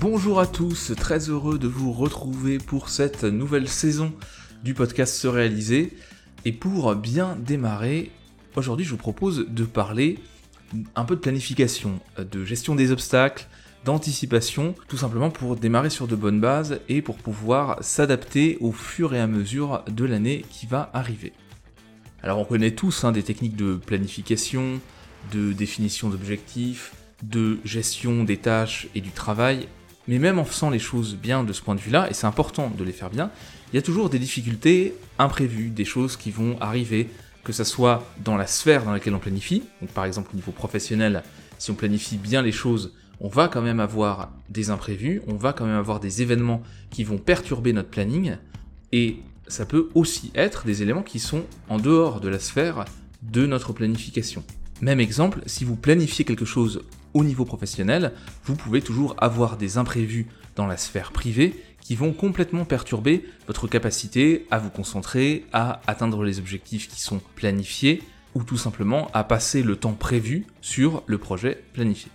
Bonjour 0.00 0.38
à 0.38 0.46
tous, 0.46 0.92
très 0.96 1.28
heureux 1.28 1.58
de 1.58 1.66
vous 1.66 1.92
retrouver 1.92 2.58
pour 2.58 2.88
cette 2.88 3.24
nouvelle 3.24 3.66
saison 3.68 4.12
du 4.62 4.72
podcast 4.72 5.12
Se 5.12 5.26
réaliser. 5.26 5.92
Et 6.44 6.52
pour 6.52 6.94
bien 6.94 7.36
démarrer, 7.36 8.12
aujourd'hui 8.54 8.86
je 8.86 8.92
vous 8.92 8.96
propose 8.96 9.48
de 9.48 9.64
parler 9.64 10.20
un 10.94 11.04
peu 11.04 11.16
de 11.16 11.20
planification, 11.20 11.98
de 12.16 12.44
gestion 12.44 12.76
des 12.76 12.92
obstacles, 12.92 13.48
d'anticipation, 13.84 14.76
tout 14.86 14.96
simplement 14.96 15.30
pour 15.30 15.56
démarrer 15.56 15.90
sur 15.90 16.06
de 16.06 16.14
bonnes 16.14 16.40
bases 16.40 16.78
et 16.88 17.02
pour 17.02 17.16
pouvoir 17.16 17.82
s'adapter 17.82 18.56
au 18.60 18.70
fur 18.70 19.16
et 19.16 19.20
à 19.20 19.26
mesure 19.26 19.82
de 19.90 20.04
l'année 20.04 20.44
qui 20.48 20.66
va 20.66 20.90
arriver. 20.92 21.32
Alors 22.22 22.38
on 22.38 22.44
connaît 22.44 22.70
tous 22.70 23.02
hein, 23.02 23.10
des 23.10 23.24
techniques 23.24 23.56
de 23.56 23.74
planification, 23.74 24.80
de 25.32 25.52
définition 25.52 26.08
d'objectifs, 26.08 26.94
de 27.24 27.58
gestion 27.64 28.22
des 28.22 28.36
tâches 28.36 28.86
et 28.94 29.00
du 29.00 29.10
travail, 29.10 29.66
mais 30.08 30.18
même 30.18 30.38
en 30.38 30.44
faisant 30.44 30.70
les 30.70 30.78
choses 30.78 31.16
bien 31.16 31.44
de 31.44 31.52
ce 31.52 31.62
point 31.62 31.74
de 31.74 31.80
vue-là, 31.80 32.10
et 32.10 32.14
c'est 32.14 32.26
important 32.26 32.72
de 32.76 32.82
les 32.82 32.92
faire 32.92 33.10
bien, 33.10 33.30
il 33.72 33.76
y 33.76 33.78
a 33.78 33.82
toujours 33.82 34.08
des 34.08 34.18
difficultés 34.18 34.94
imprévues, 35.18 35.68
des 35.68 35.84
choses 35.84 36.16
qui 36.16 36.30
vont 36.30 36.58
arriver, 36.60 37.08
que 37.44 37.52
ce 37.52 37.62
soit 37.62 38.04
dans 38.24 38.36
la 38.36 38.46
sphère 38.46 38.84
dans 38.84 38.92
laquelle 38.92 39.14
on 39.14 39.18
planifie, 39.18 39.62
par 39.94 40.06
exemple 40.06 40.30
au 40.32 40.36
niveau 40.36 40.50
professionnel, 40.50 41.22
si 41.58 41.70
on 41.70 41.74
planifie 41.74 42.16
bien 42.16 42.40
les 42.40 42.52
choses, 42.52 42.94
on 43.20 43.28
va 43.28 43.48
quand 43.48 43.62
même 43.62 43.80
avoir 43.80 44.32
des 44.48 44.70
imprévus, 44.70 45.20
on 45.26 45.34
va 45.34 45.52
quand 45.52 45.66
même 45.66 45.76
avoir 45.76 46.00
des 46.00 46.22
événements 46.22 46.62
qui 46.90 47.04
vont 47.04 47.18
perturber 47.18 47.74
notre 47.74 47.90
planning, 47.90 48.36
et 48.92 49.18
ça 49.46 49.66
peut 49.66 49.88
aussi 49.94 50.30
être 50.34 50.64
des 50.64 50.82
éléments 50.82 51.02
qui 51.02 51.18
sont 51.18 51.44
en 51.68 51.78
dehors 51.78 52.20
de 52.20 52.28
la 52.28 52.38
sphère 52.38 52.86
de 53.22 53.46
notre 53.46 53.72
planification. 53.72 54.42
Même 54.80 55.00
exemple, 55.00 55.40
si 55.46 55.64
vous 55.64 55.76
planifiez 55.76 56.24
quelque 56.24 56.44
chose 56.44 56.84
au 57.14 57.24
niveau 57.24 57.44
professionnel, 57.44 58.12
vous 58.44 58.56
pouvez 58.56 58.82
toujours 58.82 59.14
avoir 59.18 59.56
des 59.56 59.78
imprévus 59.78 60.26
dans 60.56 60.66
la 60.66 60.76
sphère 60.76 61.12
privée 61.12 61.54
qui 61.80 61.94
vont 61.94 62.12
complètement 62.12 62.64
perturber 62.64 63.24
votre 63.46 63.66
capacité 63.66 64.46
à 64.50 64.58
vous 64.58 64.70
concentrer, 64.70 65.46
à 65.52 65.80
atteindre 65.86 66.22
les 66.22 66.38
objectifs 66.38 66.88
qui 66.88 67.00
sont 67.00 67.20
planifiés, 67.34 68.02
ou 68.34 68.42
tout 68.42 68.58
simplement 68.58 69.08
à 69.14 69.24
passer 69.24 69.62
le 69.62 69.76
temps 69.76 69.94
prévu 69.94 70.46
sur 70.60 71.02
le 71.06 71.18
projet 71.18 71.64
planifié. 71.72 72.10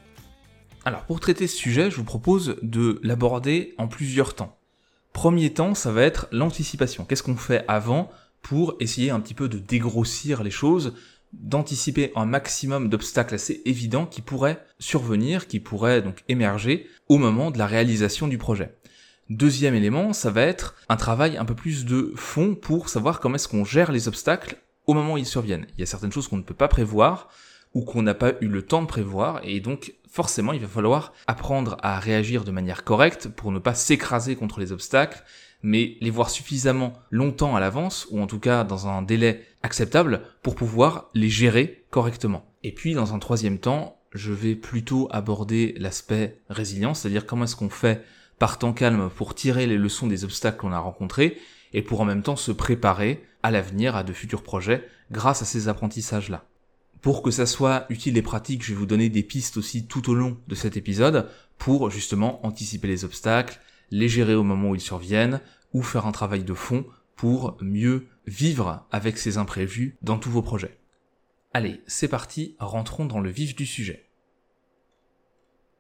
Alors 0.86 1.06
pour 1.06 1.20
traiter 1.20 1.48
ce 1.48 1.58
sujet, 1.58 1.90
je 1.90 1.96
vous 1.96 2.04
propose 2.04 2.58
de 2.62 3.00
l'aborder 3.04 3.74
en 3.78 3.88
plusieurs 3.88 4.36
temps. 4.36 4.58
Premier 5.12 5.54
temps, 5.54 5.76
ça 5.76 5.92
va 5.92 6.02
être 6.02 6.28
l'anticipation. 6.32 7.06
Qu'est-ce 7.06 7.24
qu'on 7.24 7.36
fait 7.36 7.64
avant 7.68 8.10
pour 8.42 8.76
essayer 8.80 9.10
un 9.10 9.20
petit 9.20 9.34
peu 9.34 9.48
de 9.48 9.58
dégrossir 9.58 10.44
les 10.44 10.52
choses, 10.52 10.94
d'anticiper 11.34 12.12
un 12.16 12.26
maximum 12.26 12.90
d'obstacles 12.90 13.36
assez 13.36 13.62
évidents 13.66 14.06
qui 14.06 14.22
pourraient 14.22 14.64
survenir, 14.80 15.48
qui 15.48 15.60
pourraient 15.60 16.02
donc 16.02 16.24
émerger 16.30 16.88
au 17.10 17.18
moment 17.18 17.52
de 17.52 17.58
la 17.58 17.68
réalisation 17.68 18.28
du 18.28 18.38
projet. 18.38 18.76
Deuxième 19.30 19.76
élément, 19.76 20.14
ça 20.14 20.32
va 20.32 20.42
être 20.42 20.76
un 20.90 20.96
travail 20.96 21.38
un 21.38 21.46
peu 21.46 21.56
plus 21.56 21.86
de 21.86 22.14
fond 22.16 22.56
pour 22.56 22.90
savoir 22.90 23.20
comment 23.20 23.36
est-ce 23.36 23.48
qu'on 23.48 23.66
gère 23.66 23.92
les 23.92 24.08
obstacles 24.08 24.58
au 24.86 24.94
moment 24.94 25.14
où 25.14 25.18
ils 25.18 25.26
surviennent. 25.26 25.66
Il 25.74 25.80
y 25.80 25.84
a 25.84 25.88
certaines 25.88 26.12
choses 26.12 26.28
qu'on 26.28 26.38
ne 26.38 26.44
peut 26.44 26.54
pas 26.54 26.68
prévoir 26.68 27.30
ou 27.74 27.84
qu'on 27.84 28.04
n'a 28.04 28.14
pas 28.14 28.34
eu 28.42 28.48
le 28.48 28.62
temps 28.62 28.82
de 28.82 28.88
prévoir 28.88 29.40
et 29.44 29.60
donc 29.60 29.96
forcément 30.08 30.54
il 30.54 30.60
va 30.60 30.68
falloir 30.68 31.14
apprendre 31.26 31.78
à 31.82 32.00
réagir 32.00 32.44
de 32.44 32.52
manière 32.52 32.84
correcte 32.84 33.30
pour 33.30 33.52
ne 33.52 33.60
pas 33.60 33.74
s'écraser 33.74 34.36
contre 34.36 34.60
les 34.60 34.72
obstacles 34.72 35.24
mais 35.64 35.96
les 36.02 36.10
voir 36.10 36.30
suffisamment 36.30 36.94
longtemps 37.10 37.56
à 37.56 37.60
l'avance, 37.60 38.06
ou 38.12 38.22
en 38.22 38.28
tout 38.28 38.40
cas 38.40 38.66
dans 38.66 38.88
un 38.88 39.02
délai 39.02 39.46
acceptable, 39.64 40.22
pour 40.42 40.56
pouvoir 40.56 41.10
les 41.14 41.30
gérer 41.30 41.86
correctement. 41.90 42.46
Et 42.64 42.74
puis 42.74 42.94
dans 42.94 43.14
un 43.14 43.20
troisième 43.20 43.58
temps, 43.58 44.00
je 44.14 44.32
vais 44.32 44.56
plutôt 44.56 45.08
aborder 45.12 45.76
l'aspect 45.78 46.40
résilience, 46.50 47.00
c'est-à-dire 47.00 47.26
comment 47.26 47.46
est-ce 47.46 47.56
qu'on 47.56 47.70
fait 47.70 48.04
par 48.40 48.60
temps 48.60 48.74
calme 48.74 49.10
pour 49.16 49.36
tirer 49.36 49.66
les 49.66 49.78
leçons 49.78 50.08
des 50.08 50.24
obstacles 50.24 50.58
qu'on 50.58 50.74
a 50.74 50.80
rencontrés, 50.80 51.38
et 51.74 51.82
pour 51.82 52.02
en 52.02 52.06
même 52.06 52.22
temps 52.22 52.36
se 52.36 52.52
préparer 52.52 53.24
à 53.42 53.52
l'avenir, 53.52 53.96
à 53.96 54.04
de 54.04 54.14
futurs 54.14 54.44
projets, 54.44 54.88
grâce 55.12 55.42
à 55.42 55.46
ces 55.46 55.68
apprentissages-là. 55.68 56.46
Pour 57.02 57.22
que 57.22 57.32
ça 57.32 57.46
soit 57.46 57.86
utile 57.90 58.18
et 58.18 58.22
pratique, 58.22 58.64
je 58.64 58.74
vais 58.74 58.80
vous 58.80 58.86
donner 58.86 59.10
des 59.10 59.24
pistes 59.24 59.58
aussi 59.58 59.88
tout 59.88 60.10
au 60.10 60.14
long 60.14 60.38
de 60.48 60.56
cet 60.56 60.78
épisode 60.78 61.30
pour 61.58 61.90
justement 61.90 62.46
anticiper 62.46 62.88
les 62.88 63.04
obstacles, 63.04 63.60
les 63.92 64.08
gérer 64.08 64.36
au 64.36 64.44
moment 64.44 64.70
où 64.70 64.76
ils 64.76 64.82
surviennent, 64.82 65.42
ou 65.74 65.82
faire 65.82 66.06
un 66.06 66.12
travail 66.12 66.44
de 66.44 66.54
fond 66.54 66.86
pour 67.16 67.58
mieux 67.62 68.08
vivre 68.26 68.88
avec 68.92 69.18
ces 69.18 69.38
imprévus 69.38 69.98
dans 70.02 70.18
tous 70.18 70.30
vos 70.30 70.42
projets. 70.42 70.80
Allez, 71.54 71.82
c'est 71.88 72.08
parti, 72.08 72.56
rentrons 72.60 73.06
dans 73.06 73.20
le 73.20 73.30
vif 73.30 73.56
du 73.56 73.66
sujet. 73.66 74.10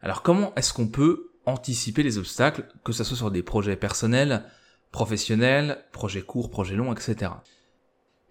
Alors 0.01 0.21
comment 0.21 0.53
est-ce 0.55 0.73
qu'on 0.73 0.87
peut 0.87 1.31
anticiper 1.45 2.03
les 2.03 2.17
obstacles, 2.17 2.67
que 2.83 2.91
ce 2.91 3.03
soit 3.03 3.17
sur 3.17 3.31
des 3.31 3.43
projets 3.43 3.75
personnels, 3.75 4.45
professionnels, 4.91 5.83
projets 5.91 6.21
courts, 6.21 6.49
projets 6.49 6.75
longs, 6.75 6.93
etc. 6.93 7.31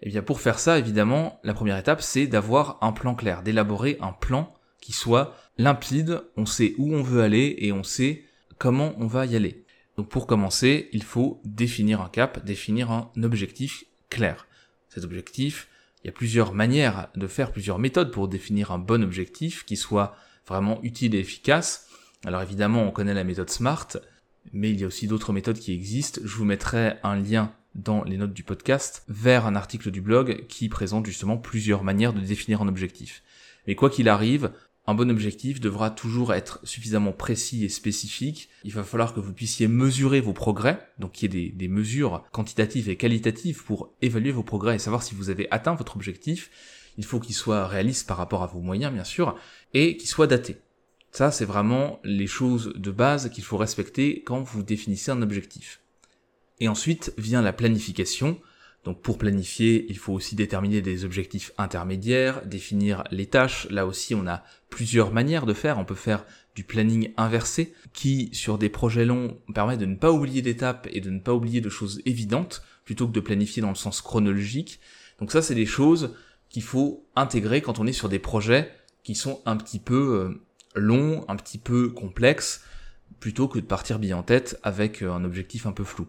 Eh 0.01 0.09
bien 0.09 0.21
pour 0.21 0.41
faire 0.41 0.59
ça, 0.59 0.79
évidemment, 0.79 1.39
la 1.43 1.53
première 1.53 1.77
étape, 1.77 2.01
c'est 2.01 2.27
d'avoir 2.27 2.77
un 2.81 2.91
plan 2.91 3.15
clair, 3.15 3.43
d'élaborer 3.43 3.97
un 4.01 4.13
plan 4.13 4.53
qui 4.79 4.91
soit 4.91 5.35
limpide, 5.57 6.21
on 6.37 6.45
sait 6.45 6.75
où 6.77 6.93
on 6.93 7.01
veut 7.01 7.21
aller 7.21 7.55
et 7.59 7.71
on 7.71 7.83
sait 7.83 8.23
comment 8.57 8.93
on 8.97 9.07
va 9.07 9.25
y 9.25 9.35
aller. 9.35 9.65
Donc 9.97 10.09
pour 10.09 10.27
commencer, 10.27 10.89
il 10.91 11.03
faut 11.03 11.41
définir 11.45 12.01
un 12.01 12.09
cap, 12.09 12.43
définir 12.43 12.91
un 12.91 13.11
objectif 13.21 13.85
Cet 14.89 15.03
objectif, 15.03 15.67
il 16.03 16.07
y 16.07 16.09
a 16.09 16.13
plusieurs 16.13 16.53
manières 16.53 17.09
de 17.15 17.27
faire, 17.27 17.51
plusieurs 17.51 17.79
méthodes 17.79 18.11
pour 18.11 18.27
définir 18.27 18.71
un 18.71 18.79
bon 18.79 19.03
objectif 19.03 19.63
qui 19.65 19.77
soit 19.77 20.15
vraiment 20.47 20.79
utile 20.83 21.15
et 21.15 21.19
efficace. 21.19 21.87
Alors 22.25 22.41
évidemment, 22.41 22.83
on 22.83 22.91
connaît 22.91 23.13
la 23.13 23.23
méthode 23.23 23.49
SMART, 23.49 23.97
mais 24.51 24.69
il 24.69 24.79
y 24.79 24.83
a 24.83 24.87
aussi 24.87 25.07
d'autres 25.07 25.33
méthodes 25.33 25.59
qui 25.59 25.73
existent. 25.73 26.21
Je 26.23 26.35
vous 26.35 26.45
mettrai 26.45 26.95
un 27.03 27.15
lien 27.15 27.53
dans 27.75 28.03
les 28.03 28.17
notes 28.17 28.33
du 28.33 28.43
podcast 28.43 29.03
vers 29.07 29.45
un 29.45 29.55
article 29.55 29.91
du 29.91 30.01
blog 30.01 30.45
qui 30.47 30.69
présente 30.69 31.05
justement 31.05 31.37
plusieurs 31.37 31.83
manières 31.83 32.13
de 32.13 32.19
définir 32.19 32.61
un 32.61 32.67
objectif. 32.67 33.23
Mais 33.65 33.75
quoi 33.75 33.89
qu'il 33.89 34.09
arrive, 34.09 34.51
un 34.85 34.95
bon 34.95 35.09
objectif 35.09 35.61
devra 35.61 35.89
toujours 35.89 36.33
être 36.33 36.59
suffisamment 36.63 37.13
précis 37.13 37.63
et 37.63 37.69
spécifique. 37.69 38.49
Il 38.65 38.73
va 38.73 38.83
falloir 38.83 39.13
que 39.13 39.21
vous 39.21 39.31
puissiez 39.31 39.67
mesurer 39.67 40.19
vos 40.19 40.33
progrès, 40.33 40.79
donc 40.99 41.13
qu'il 41.13 41.33
y 41.33 41.45
ait 41.45 41.49
des, 41.49 41.67
mesures 41.69 42.23
quantitatives 42.31 42.89
et 42.89 42.97
qualitatives 42.97 43.63
pour 43.63 43.93
évaluer 44.01 44.31
vos 44.31 44.43
progrès 44.43 44.75
et 44.75 44.79
savoir 44.79 45.01
si 45.01 45.15
vous 45.15 45.29
avez 45.29 45.47
atteint 45.51 45.75
votre 45.75 45.95
objectif. 45.95 46.49
Il 46.97 47.05
faut 47.05 47.19
qu'il 47.19 47.33
soit 47.33 47.67
réaliste 47.67 48.07
par 48.07 48.17
rapport 48.17 48.43
à 48.43 48.47
vos 48.47 48.59
moyens, 48.59 48.93
bien 48.93 49.05
sûr, 49.05 49.37
et 49.73 49.95
qu'il 49.95 50.09
soit 50.09 50.27
daté. 50.27 50.57
Ça, 51.11 51.31
c'est 51.31 51.45
vraiment 51.45 51.99
les 52.03 52.27
choses 52.27 52.73
de 52.75 52.91
base 52.91 53.29
qu'il 53.29 53.43
faut 53.43 53.57
respecter 53.57 54.21
quand 54.23 54.41
vous 54.41 54.63
définissez 54.63 55.11
un 55.11 55.21
objectif. 55.21 55.79
Et 56.59 56.67
ensuite 56.67 57.13
vient 57.17 57.41
la 57.41 57.53
planification, 57.53 58.39
donc 58.83 59.01
pour 59.01 59.17
planifier, 59.17 59.85
il 59.87 59.97
faut 59.97 60.11
aussi 60.11 60.35
déterminer 60.35 60.81
des 60.81 61.05
objectifs 61.05 61.51
intermédiaires, 61.57 62.45
définir 62.45 63.05
les 63.11 63.27
tâches. 63.27 63.67
Là 63.69 63.85
aussi, 63.85 64.13
on 64.13 64.27
a 64.27 64.43
plusieurs 64.69 65.11
manières 65.13 65.45
de 65.45 65.53
faire. 65.53 65.79
On 65.79 65.85
peut 65.85 65.95
faire 65.95 66.25
du 66.55 66.65
planning 66.65 67.13
inversé 67.15 67.73
qui, 67.93 68.29
sur 68.33 68.57
des 68.57 68.69
projets 68.69 69.05
longs, 69.05 69.37
permet 69.53 69.77
de 69.77 69.85
ne 69.85 69.95
pas 69.95 70.11
oublier 70.11 70.41
d'étapes 70.41 70.87
et 70.91 70.99
de 70.99 71.09
ne 71.09 71.19
pas 71.19 71.33
oublier 71.33 71.61
de 71.61 71.69
choses 71.69 72.01
évidentes 72.05 72.61
plutôt 72.83 73.07
que 73.07 73.13
de 73.13 73.21
planifier 73.21 73.61
dans 73.61 73.69
le 73.69 73.75
sens 73.75 74.01
chronologique. 74.01 74.81
Donc 75.19 75.31
ça, 75.31 75.41
c'est 75.41 75.55
des 75.55 75.65
choses 75.65 76.13
qu'il 76.49 76.63
faut 76.63 77.07
intégrer 77.15 77.61
quand 77.61 77.79
on 77.79 77.87
est 77.87 77.93
sur 77.93 78.09
des 78.09 78.19
projets 78.19 78.69
qui 79.03 79.15
sont 79.15 79.41
un 79.45 79.55
petit 79.55 79.79
peu 79.79 80.15
euh, 80.15 80.41
longs, 80.75 81.23
un 81.29 81.37
petit 81.37 81.57
peu 81.57 81.89
complexes, 81.89 82.63
plutôt 83.21 83.47
que 83.47 83.59
de 83.59 83.65
partir 83.65 83.99
bien 83.99 84.17
en 84.17 84.23
tête 84.23 84.59
avec 84.61 85.01
euh, 85.01 85.11
un 85.11 85.23
objectif 85.23 85.65
un 85.65 85.71
peu 85.71 85.85
flou. 85.85 86.07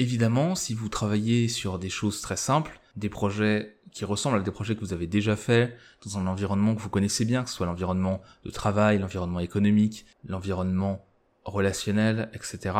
Évidemment, 0.00 0.54
si 0.54 0.74
vous 0.74 0.88
travaillez 0.88 1.48
sur 1.48 1.80
des 1.80 1.90
choses 1.90 2.20
très 2.20 2.36
simples, 2.36 2.80
des 2.94 3.08
projets 3.08 3.74
qui 3.90 4.04
ressemblent 4.04 4.38
à 4.38 4.42
des 4.42 4.52
projets 4.52 4.76
que 4.76 4.80
vous 4.80 4.92
avez 4.92 5.08
déjà 5.08 5.34
faits 5.34 5.76
dans 6.04 6.18
un 6.18 6.28
environnement 6.28 6.76
que 6.76 6.80
vous 6.80 6.88
connaissez 6.88 7.24
bien, 7.24 7.42
que 7.42 7.50
ce 7.50 7.56
soit 7.56 7.66
l'environnement 7.66 8.22
de 8.44 8.50
travail, 8.50 9.00
l'environnement 9.00 9.40
économique, 9.40 10.06
l'environnement 10.24 11.04
relationnel, 11.44 12.30
etc. 12.32 12.76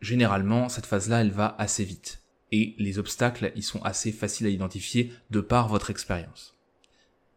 Généralement, 0.00 0.68
cette 0.68 0.86
phase-là, 0.86 1.22
elle 1.22 1.32
va 1.32 1.56
assez 1.58 1.82
vite. 1.82 2.22
Et 2.52 2.76
les 2.78 3.00
obstacles, 3.00 3.50
ils 3.56 3.64
sont 3.64 3.82
assez 3.82 4.12
faciles 4.12 4.46
à 4.46 4.50
identifier 4.50 5.12
de 5.30 5.40
par 5.40 5.66
votre 5.66 5.90
expérience. 5.90 6.56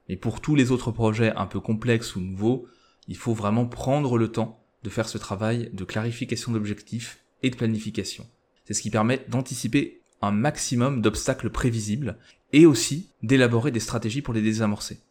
Mais 0.10 0.16
pour 0.16 0.42
tous 0.42 0.56
les 0.56 0.72
autres 0.72 0.92
projets 0.92 1.34
un 1.36 1.48
peu 1.48 1.60
complexes 1.60 2.16
ou 2.16 2.22
nouveaux, 2.22 2.68
il 3.08 3.18
faut 3.18 3.34
vraiment 3.34 3.66
prendre 3.66 4.20
le 4.20 4.32
temps 4.32 4.64
de 4.84 4.92
faire 4.92 5.10
ce 5.10 5.18
travail 5.18 5.72
de 5.74 5.86
clarification 5.86 6.52
d'objectifs 6.52 7.24
et 7.42 7.50
de 7.50 7.56
planification. 7.56 8.28
C'est 8.66 8.74
ce 8.74 8.82
qui 8.82 8.90
permet 8.90 9.26
d'anticiper 9.28 10.02
un 10.22 10.32
maximum 10.32 11.02
d'obstacles 11.02 11.50
prévisibles 11.50 12.18
et 12.54 12.66
aussi 12.66 13.10
d'élaborer 13.24 13.72
des 13.72 13.80
stratégies 13.80 14.22
pour 14.22 14.34
les 14.34 14.42
désamorcer. 14.42 15.02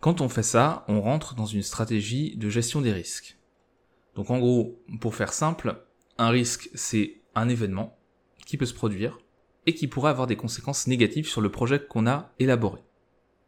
Quand 0.00 0.20
on 0.20 0.28
fait 0.28 0.42
ça, 0.42 0.84
on 0.88 1.00
rentre 1.00 1.34
dans 1.34 1.46
une 1.46 1.62
stratégie 1.62 2.36
de 2.36 2.48
gestion 2.48 2.80
des 2.80 2.92
risques. 2.92 3.38
Donc 4.14 4.30
en 4.30 4.38
gros, 4.38 4.82
pour 5.00 5.14
faire 5.14 5.32
simple, 5.32 5.84
un 6.16 6.30
risque 6.30 6.70
c'est 6.74 7.20
un 7.34 7.48
événement 7.48 7.98
qui 8.46 8.56
peut 8.56 8.66
se 8.66 8.74
produire 8.74 9.18
et 9.66 9.74
qui 9.74 9.88
pourrait 9.88 10.10
avoir 10.10 10.26
des 10.26 10.36
conséquences 10.36 10.86
négatives 10.86 11.28
sur 11.28 11.40
le 11.40 11.50
projet 11.50 11.84
qu'on 11.84 12.06
a 12.06 12.32
élaboré. 12.38 12.80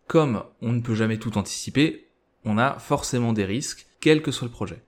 Comme 0.07 0.43
on 0.61 0.73
ne 0.73 0.81
peut 0.81 0.95
jamais 0.95 1.19
tout 1.19 1.39
anticiper, 1.39 2.09
on 2.45 2.59
a 2.59 2.79
forcément 2.79 3.33
des 3.33 3.45
risques, 3.45 3.87
quel 4.01 4.21
que 4.23 4.33
soit 4.33 4.49
le 4.49 4.53
projet. 4.53 4.83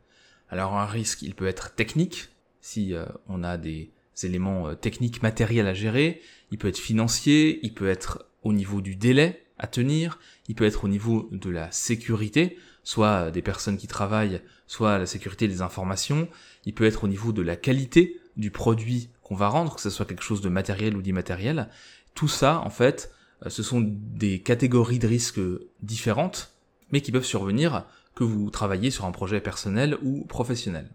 Alors 0.49 0.77
un 0.77 0.87
risque, 0.87 1.23
il 1.23 1.35
peut 1.35 1.47
être 1.47 1.75
technique, 1.75 2.29
si 2.61 2.95
euh, 2.95 3.07
on 3.29 3.45
a 3.45 3.57
des 3.57 3.93
éléments 4.23 4.69
euh, 4.69 4.75
techniques 4.75 5.23
matériels 5.23 5.67
à 5.67 5.75
gérer, 5.75 6.21
il 6.51 6.59
peut 6.59 6.69
être 6.69 6.79
financier, 6.79 7.61
il 7.62 7.75
peut 7.75 7.89
être 7.89 8.27
au 8.43 8.53
niveau 8.53 8.81
du 8.81 8.97
délai 8.97 9.45
à 9.59 9.67
tenir, 9.67 10.19
il 10.49 10.55
peut 10.55 10.65
être 10.65 10.85
au 10.85 10.89
niveau 10.89 11.29
de 11.33 11.51
la 11.51 11.71
sécurité, 11.71 12.59
soit 12.83 13.31
des 13.31 13.43
personnes 13.43 13.77
qui 13.77 13.87
travaillent, 13.87 14.41
soit 14.67 14.99
la 14.99 15.07
sécurité 15.07 15.49
des 15.49 15.62
informations, 15.62 16.29
il 16.65 16.75
peut 16.75 16.85
être 16.85 17.05
au 17.05 17.09
niveau 17.09 17.33
de 17.33 17.43
la 17.43 17.57
qualité 17.57 18.19
du 18.37 18.51
produit 18.51 19.11
qu'on 19.23 19.35
va 19.35 19.49
rendre, 19.49 19.75
que 19.75 19.83
ce 19.83 19.91
soit 19.91 20.07
quelque 20.07 20.23
chose 20.23 20.41
de 20.41 20.49
matériel 20.49 20.97
ou 20.97 21.03
d'immatériel. 21.03 21.69
Tout 22.15 22.29
ça, 22.29 22.61
en 22.61 22.71
fait, 22.71 23.12
euh, 23.45 23.51
ce 23.51 23.62
sont 23.62 23.81
des 23.83 24.41
catégories 24.41 24.99
de 24.99 25.07
risques 25.07 25.41
différentes, 25.83 26.55
mais 26.91 27.01
qui 27.01 27.12
peuvent 27.12 27.25
survenir 27.25 27.87
que 28.15 28.25
vous 28.25 28.51
travaillez 28.51 28.91
sur 28.91 29.05
un 29.05 29.12
projet 29.12 29.41
personnel 29.41 29.97
ou 30.03 30.25
professionnel. 30.25 30.91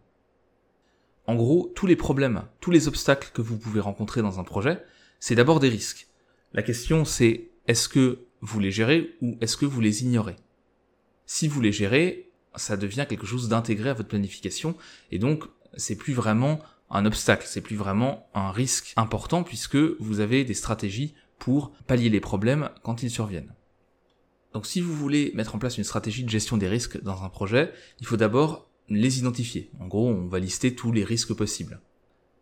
En 1.28 1.36
gros, 1.36 1.72
tous 1.76 1.88
les 1.88 1.96
problèmes, 1.96 2.44
tous 2.60 2.72
les 2.72 2.88
obstacles 2.88 3.32
que 3.34 3.42
vous 3.42 3.58
pouvez 3.58 3.80
rencontrer 3.80 4.22
dans 4.22 4.40
un 4.40 4.44
projet, 4.44 4.84
c'est 5.20 5.36
d'abord 5.36 5.60
des 5.60 5.70
risques. 5.70 6.08
La 6.54 6.62
question 6.62 7.04
c'est 7.04 7.50
est-ce 7.68 7.90
que 7.90 8.20
vous 8.42 8.60
les 8.60 8.72
gérez 8.72 9.16
ou 9.22 9.38
est-ce 9.42 9.58
que 9.58 9.66
vous 9.66 9.82
les 9.82 10.04
ignorez? 10.04 10.36
Si 11.26 11.48
vous 11.48 11.62
les 11.62 11.72
gérez, 11.72 12.30
ça 12.56 12.78
devient 12.78 13.06
quelque 13.10 13.26
chose 13.26 13.50
d'intégré 13.50 13.90
à 13.90 13.94
votre 13.94 14.10
planification 14.10 14.76
et 15.12 15.18
donc 15.18 15.46
c'est 15.78 15.96
plus 15.96 16.14
vraiment 16.14 16.60
un 16.92 17.06
obstacle, 17.06 17.48
c'est 17.48 17.62
plus 17.62 17.76
vraiment 17.76 18.30
un 18.36 18.52
risque 18.52 18.94
important 18.96 19.44
puisque 19.44 19.76
vous 19.76 20.20
avez 20.20 20.44
des 20.44 20.54
stratégies 20.54 21.16
pour 21.40 21.72
pallier 21.88 22.10
les 22.10 22.20
problèmes 22.20 22.70
quand 22.84 23.02
ils 23.02 23.10
surviennent. 23.10 23.54
Donc 24.54 24.66
si 24.66 24.80
vous 24.80 24.94
voulez 24.94 25.32
mettre 25.34 25.56
en 25.56 25.60
place 25.60 25.78
une 25.78 25.84
stratégie 25.84 26.24
de 26.24 26.30
gestion 26.30 26.56
des 26.56 26.68
risques 26.68 27.02
dans 27.02 27.24
un 27.24 27.30
projet, 27.30 27.74
il 28.00 28.06
faut 28.06 28.16
d'abord 28.16 28.70
les 28.90 29.20
identifier. 29.20 29.70
En 29.80 29.88
gros, 29.88 30.08
on 30.08 30.28
va 30.28 30.40
lister 30.40 30.76
tous 30.76 30.92
les 30.92 31.04
risques 31.04 31.34
possibles. 31.34 31.80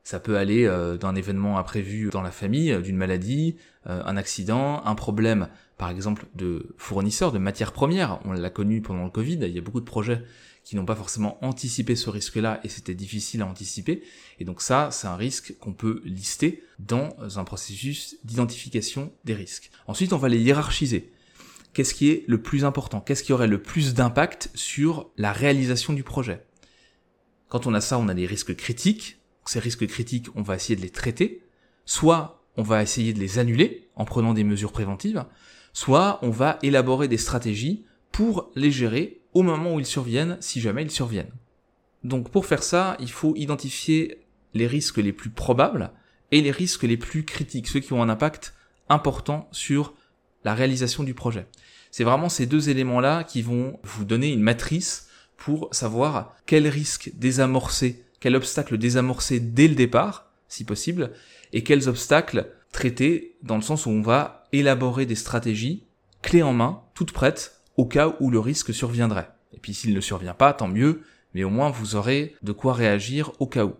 Ça 0.03 0.19
peut 0.19 0.37
aller 0.37 0.65
euh, 0.65 0.97
d'un 0.97 1.15
événement 1.15 1.57
imprévu 1.57 2.09
dans 2.09 2.21
la 2.21 2.31
famille, 2.31 2.71
euh, 2.71 2.81
d'une 2.81 2.97
maladie, 2.97 3.55
euh, 3.87 4.03
un 4.05 4.17
accident, 4.17 4.83
un 4.83 4.95
problème, 4.95 5.47
par 5.77 5.89
exemple, 5.89 6.25
de 6.35 6.75
fournisseurs 6.77 7.31
de 7.31 7.37
matières 7.37 7.71
premières. 7.71 8.19
On 8.25 8.33
l'a 8.33 8.49
connu 8.49 8.81
pendant 8.81 9.05
le 9.05 9.09
Covid. 9.09 9.39
Il 9.41 9.51
y 9.51 9.57
a 9.57 9.61
beaucoup 9.61 9.79
de 9.79 9.85
projets 9.85 10.21
qui 10.65 10.75
n'ont 10.75 10.85
pas 10.85 10.95
forcément 10.95 11.43
anticipé 11.43 11.95
ce 11.95 12.09
risque-là 12.09 12.59
et 12.63 12.69
c'était 12.69 12.95
difficile 12.95 13.41
à 13.41 13.45
anticiper. 13.45 14.03
Et 14.39 14.45
donc 14.45 14.61
ça, 14.61 14.89
c'est 14.91 15.07
un 15.07 15.15
risque 15.15 15.57
qu'on 15.59 15.73
peut 15.73 16.01
lister 16.05 16.63
dans 16.79 17.15
un 17.37 17.43
processus 17.43 18.17
d'identification 18.23 19.11
des 19.23 19.33
risques. 19.33 19.71
Ensuite, 19.87 20.13
on 20.13 20.17
va 20.17 20.29
les 20.29 20.39
hiérarchiser 20.39 21.12
qu'est-ce 21.73 21.93
qui 21.93 22.09
est 22.09 22.23
le 22.27 22.41
plus 22.41 22.65
important, 22.65 23.01
qu'est-ce 23.01 23.23
qui 23.23 23.33
aurait 23.33 23.47
le 23.47 23.61
plus 23.61 23.93
d'impact 23.93 24.49
sur 24.53 25.11
la 25.17 25.33
réalisation 25.33 25.93
du 25.93 26.03
projet? 26.03 26.45
Quand 27.49 27.67
on 27.67 27.73
a 27.73 27.81
ça, 27.81 27.99
on 27.99 28.07
a 28.07 28.13
des 28.13 28.25
risques 28.25 28.55
critiques. 28.55 29.19
Ces 29.45 29.59
risques 29.59 29.85
critiques, 29.87 30.27
on 30.35 30.41
va 30.41 30.55
essayer 30.55 30.75
de 30.75 30.81
les 30.81 30.89
traiter. 30.89 31.43
Soit 31.85 32.41
on 32.55 32.63
va 32.63 32.81
essayer 32.81 33.13
de 33.13 33.19
les 33.19 33.39
annuler 33.39 33.89
en 33.95 34.05
prenant 34.05 34.33
des 34.33 34.43
mesures 34.43 34.71
préventives, 34.71 35.25
soit 35.73 36.19
on 36.21 36.29
va 36.29 36.59
élaborer 36.61 37.07
des 37.07 37.17
stratégies 37.17 37.85
pour 38.11 38.51
les 38.55 38.71
gérer 38.71 39.21
au 39.33 39.41
moment 39.41 39.75
où 39.75 39.79
ils 39.79 39.85
surviennent, 39.85 40.37
si 40.39 40.61
jamais 40.61 40.83
ils 40.83 40.91
surviennent. 40.91 41.31
Donc 42.03 42.29
pour 42.29 42.45
faire 42.45 42.63
ça, 42.63 42.95
il 42.99 43.11
faut 43.11 43.35
identifier 43.35 44.25
les 44.53 44.67
risques 44.67 44.97
les 44.97 45.13
plus 45.13 45.31
probables 45.31 45.91
et 46.31 46.41
les 46.41 46.51
risques 46.51 46.83
les 46.83 46.97
plus 46.97 47.25
critiques, 47.25 47.67
ceux 47.67 47.79
qui 47.79 47.93
ont 47.93 48.03
un 48.03 48.09
impact 48.09 48.53
important 48.89 49.47
sur 49.51 49.93
la 50.43 50.53
réalisation 50.53 51.03
du 51.03 51.13
projet. 51.13 51.45
C'est 51.91 52.03
vraiment 52.03 52.29
ces 52.29 52.45
deux 52.45 52.69
éléments-là 52.69 53.23
qui 53.23 53.41
vont 53.41 53.79
vous 53.83 54.05
donner 54.05 54.31
une 54.31 54.41
matrice 54.41 55.07
pour 55.37 55.69
savoir 55.71 56.35
quel 56.45 56.67
risque 56.67 57.11
désamorcer, 57.15 58.03
quel 58.19 58.35
obstacle 58.35 58.77
désamorcer 58.77 59.39
dès 59.39 59.67
le 59.67 59.75
départ, 59.75 60.31
si 60.47 60.63
possible, 60.63 61.11
et 61.51 61.63
quels 61.63 61.89
obstacles 61.89 62.47
traiter 62.71 63.35
dans 63.43 63.55
le 63.55 63.61
sens 63.61 63.85
où 63.85 63.89
on 63.89 64.01
va 64.01 64.45
élaborer 64.51 65.05
des 65.05 65.15
stratégies 65.15 65.83
clés 66.21 66.43
en 66.43 66.53
main, 66.53 66.81
toutes 66.95 67.11
prêtes, 67.11 67.61
au 67.77 67.85
cas 67.85 68.15
où 68.19 68.31
le 68.31 68.39
risque 68.39 68.73
surviendrait. 68.73 69.29
Et 69.53 69.59
puis 69.59 69.73
s'il 69.73 69.93
ne 69.93 70.01
survient 70.01 70.33
pas, 70.33 70.53
tant 70.53 70.67
mieux, 70.67 71.01
mais 71.33 71.43
au 71.43 71.49
moins 71.49 71.69
vous 71.69 71.95
aurez 71.95 72.35
de 72.41 72.51
quoi 72.51 72.73
réagir 72.73 73.31
au 73.39 73.47
cas 73.47 73.65
où. 73.65 73.73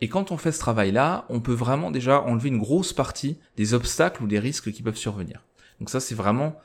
Et 0.00 0.08
quand 0.08 0.30
on 0.30 0.36
fait 0.36 0.52
ce 0.52 0.58
travail-là, 0.58 1.24
on 1.28 1.40
peut 1.40 1.54
vraiment 1.54 1.90
déjà 1.90 2.20
enlever 2.22 2.48
une 2.48 2.58
grosse 2.58 2.92
partie 2.92 3.38
des 3.56 3.74
obstacles 3.74 4.22
ou 4.22 4.26
des 4.26 4.38
risques 4.38 4.72
qui 4.72 4.82
peuvent 4.82 4.96
survenir. 4.96 5.42
Donc 5.80 5.90
ça, 5.90 6.00
c'est 6.00 6.14
vraiment 6.14 6.56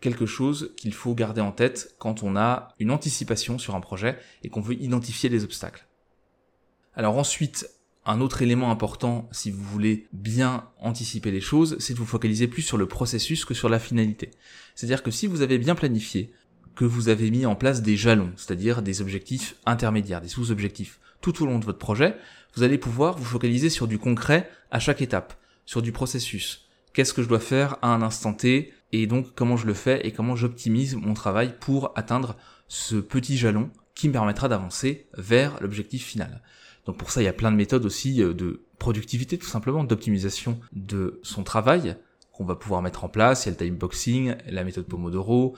quelque 0.00 0.26
chose 0.26 0.72
qu'il 0.76 0.94
faut 0.94 1.14
garder 1.14 1.40
en 1.40 1.52
tête 1.52 1.94
quand 1.98 2.22
on 2.22 2.36
a 2.36 2.74
une 2.78 2.90
anticipation 2.90 3.58
sur 3.58 3.74
un 3.74 3.80
projet 3.80 4.18
et 4.42 4.48
qu'on 4.48 4.60
veut 4.60 4.74
identifier 4.74 5.28
les 5.28 5.44
obstacles. 5.44 5.86
Alors 6.94 7.16
ensuite, 7.18 7.68
un 8.06 8.20
autre 8.20 8.42
élément 8.42 8.70
important 8.70 9.28
si 9.30 9.50
vous 9.50 9.62
voulez 9.62 10.08
bien 10.12 10.68
anticiper 10.78 11.30
les 11.30 11.40
choses, 11.40 11.76
c'est 11.78 11.92
de 11.92 11.98
vous 11.98 12.06
focaliser 12.06 12.48
plus 12.48 12.62
sur 12.62 12.78
le 12.78 12.86
processus 12.86 13.44
que 13.44 13.54
sur 13.54 13.68
la 13.68 13.78
finalité. 13.78 14.30
C'est-à-dire 14.74 15.02
que 15.02 15.10
si 15.10 15.26
vous 15.26 15.42
avez 15.42 15.58
bien 15.58 15.74
planifié, 15.74 16.32
que 16.74 16.84
vous 16.84 17.08
avez 17.08 17.30
mis 17.30 17.46
en 17.46 17.54
place 17.54 17.82
des 17.82 17.96
jalons, 17.96 18.32
c'est-à-dire 18.36 18.82
des 18.82 19.00
objectifs 19.00 19.56
intermédiaires, 19.66 20.20
des 20.20 20.28
sous-objectifs, 20.28 21.00
tout 21.20 21.42
au 21.42 21.46
long 21.46 21.58
de 21.58 21.64
votre 21.64 21.78
projet, 21.78 22.16
vous 22.54 22.62
allez 22.62 22.78
pouvoir 22.78 23.16
vous 23.16 23.24
focaliser 23.24 23.70
sur 23.70 23.86
du 23.86 23.98
concret 23.98 24.48
à 24.70 24.78
chaque 24.78 25.02
étape, 25.02 25.34
sur 25.66 25.82
du 25.82 25.92
processus, 25.92 26.68
qu'est-ce 26.92 27.14
que 27.14 27.22
je 27.22 27.28
dois 27.28 27.40
faire 27.40 27.76
à 27.82 27.92
un 27.94 28.02
instant 28.02 28.32
T, 28.32 28.72
et 28.92 29.06
donc 29.06 29.34
comment 29.34 29.56
je 29.56 29.66
le 29.66 29.74
fais 29.74 30.06
et 30.06 30.12
comment 30.12 30.36
j'optimise 30.36 30.96
mon 30.96 31.14
travail 31.14 31.54
pour 31.60 31.92
atteindre 31.96 32.36
ce 32.68 32.96
petit 32.96 33.36
jalon 33.36 33.70
qui 33.94 34.08
me 34.08 34.12
permettra 34.12 34.48
d'avancer 34.48 35.06
vers 35.16 35.60
l'objectif 35.60 36.04
final. 36.04 36.42
Donc 36.86 36.96
pour 36.96 37.10
ça, 37.10 37.20
il 37.20 37.24
y 37.24 37.28
a 37.28 37.32
plein 37.32 37.52
de 37.52 37.56
méthodes 37.56 37.84
aussi 37.84 38.22
euh, 38.22 38.32
de 38.32 38.64
productivité 38.78 39.38
tout 39.38 39.46
simplement, 39.46 39.84
d'optimisation 39.84 40.58
de 40.72 41.20
son 41.22 41.42
travail 41.42 41.96
qu'on 42.32 42.44
va 42.44 42.56
pouvoir 42.56 42.80
mettre 42.80 43.04
en 43.04 43.08
place. 43.08 43.44
Il 43.44 43.48
y 43.48 43.50
a 43.50 43.58
le 43.58 43.64
time 43.64 43.76
boxing, 43.76 44.34
la 44.46 44.64
méthode 44.64 44.86
Pomodoro, 44.86 45.56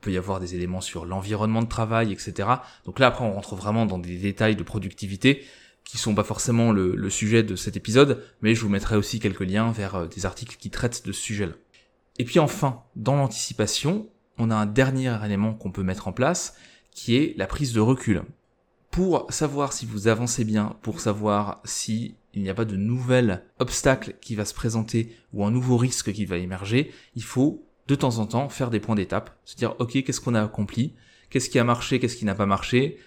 peut 0.00 0.12
y 0.12 0.16
avoir 0.16 0.40
des 0.40 0.54
éléments 0.54 0.80
sur 0.80 1.04
l'environnement 1.04 1.62
de 1.62 1.68
travail, 1.68 2.12
etc. 2.12 2.48
Donc 2.84 2.98
là 2.98 3.08
après 3.08 3.24
on 3.24 3.32
rentre 3.32 3.54
vraiment 3.54 3.86
dans 3.86 3.98
des 3.98 4.16
détails 4.16 4.56
de 4.56 4.62
productivité 4.62 5.44
qui 5.84 5.96
sont 5.96 6.14
pas 6.14 6.24
forcément 6.24 6.70
le, 6.70 7.08
sujet 7.08 7.42
de 7.42 7.56
cet 7.56 7.76
épisode, 7.76 8.22
mais 8.42 8.54
je 8.54 8.60
vous 8.60 8.68
mettrai 8.68 8.96
aussi 8.96 9.20
quelques 9.20 9.40
liens 9.40 9.72
vers 9.72 9.94
euh, 9.94 10.06
des 10.06 10.26
articles 10.26 10.56
qui 10.58 10.68
traitent 10.68 11.06
de 11.06 11.12
ce 11.12 11.22
sujet-là. 11.22 11.54
Et 12.18 12.24
puis 12.24 12.38
enfin, 12.40 12.82
dans 12.94 13.16
l'anticipation, 13.16 14.06
on 14.36 14.50
a 14.50 14.54
un 14.54 14.66
dernier 14.66 15.16
élément 15.24 15.54
qu'on 15.54 15.72
peut 15.72 15.82
mettre 15.82 16.06
en 16.06 16.12
place, 16.12 16.54
qui 16.90 17.16
est 17.16 17.34
la 17.38 17.46
prise 17.46 17.72
de 17.72 17.80
recul. 17.80 18.22
Pour 18.90 19.32
savoir 19.32 19.72
si 19.72 19.86
vous 19.86 20.08
avancez 20.08 20.44
bien, 20.44 20.76
pour 20.82 21.00
savoir 21.00 21.60
si 21.64 22.16
il 22.34 22.42
n'y 22.42 22.50
a 22.50 22.54
pas 22.54 22.64
de 22.66 22.76
nouvel 22.76 23.44
obstacle 23.58 24.14
qui 24.20 24.34
va 24.34 24.44
se 24.44 24.54
présenter 24.54 25.16
ou 25.32 25.44
un 25.44 25.50
nouveau 25.50 25.76
risque 25.78 26.12
qui 26.12 26.26
va 26.26 26.36
émerger, 26.36 26.92
il 27.14 27.22
faut 27.22 27.67
de 27.88 27.94
temps 27.94 28.18
en 28.18 28.26
temps 28.26 28.48
faire 28.48 28.70
des 28.70 28.80
points 28.80 28.94
d'étape, 28.94 29.36
se 29.44 29.56
dire 29.56 29.74
ok 29.78 30.04
qu'est-ce 30.04 30.20
qu'on 30.20 30.34
a 30.34 30.42
accompli, 30.42 30.94
qu'est-ce 31.30 31.50
qui 31.50 31.58
a 31.58 31.64
marché, 31.64 31.98
qu'est-ce 31.98 32.16
qui 32.16 32.26
n'a 32.26 32.34
pas 32.34 32.46
marché, 32.46 32.98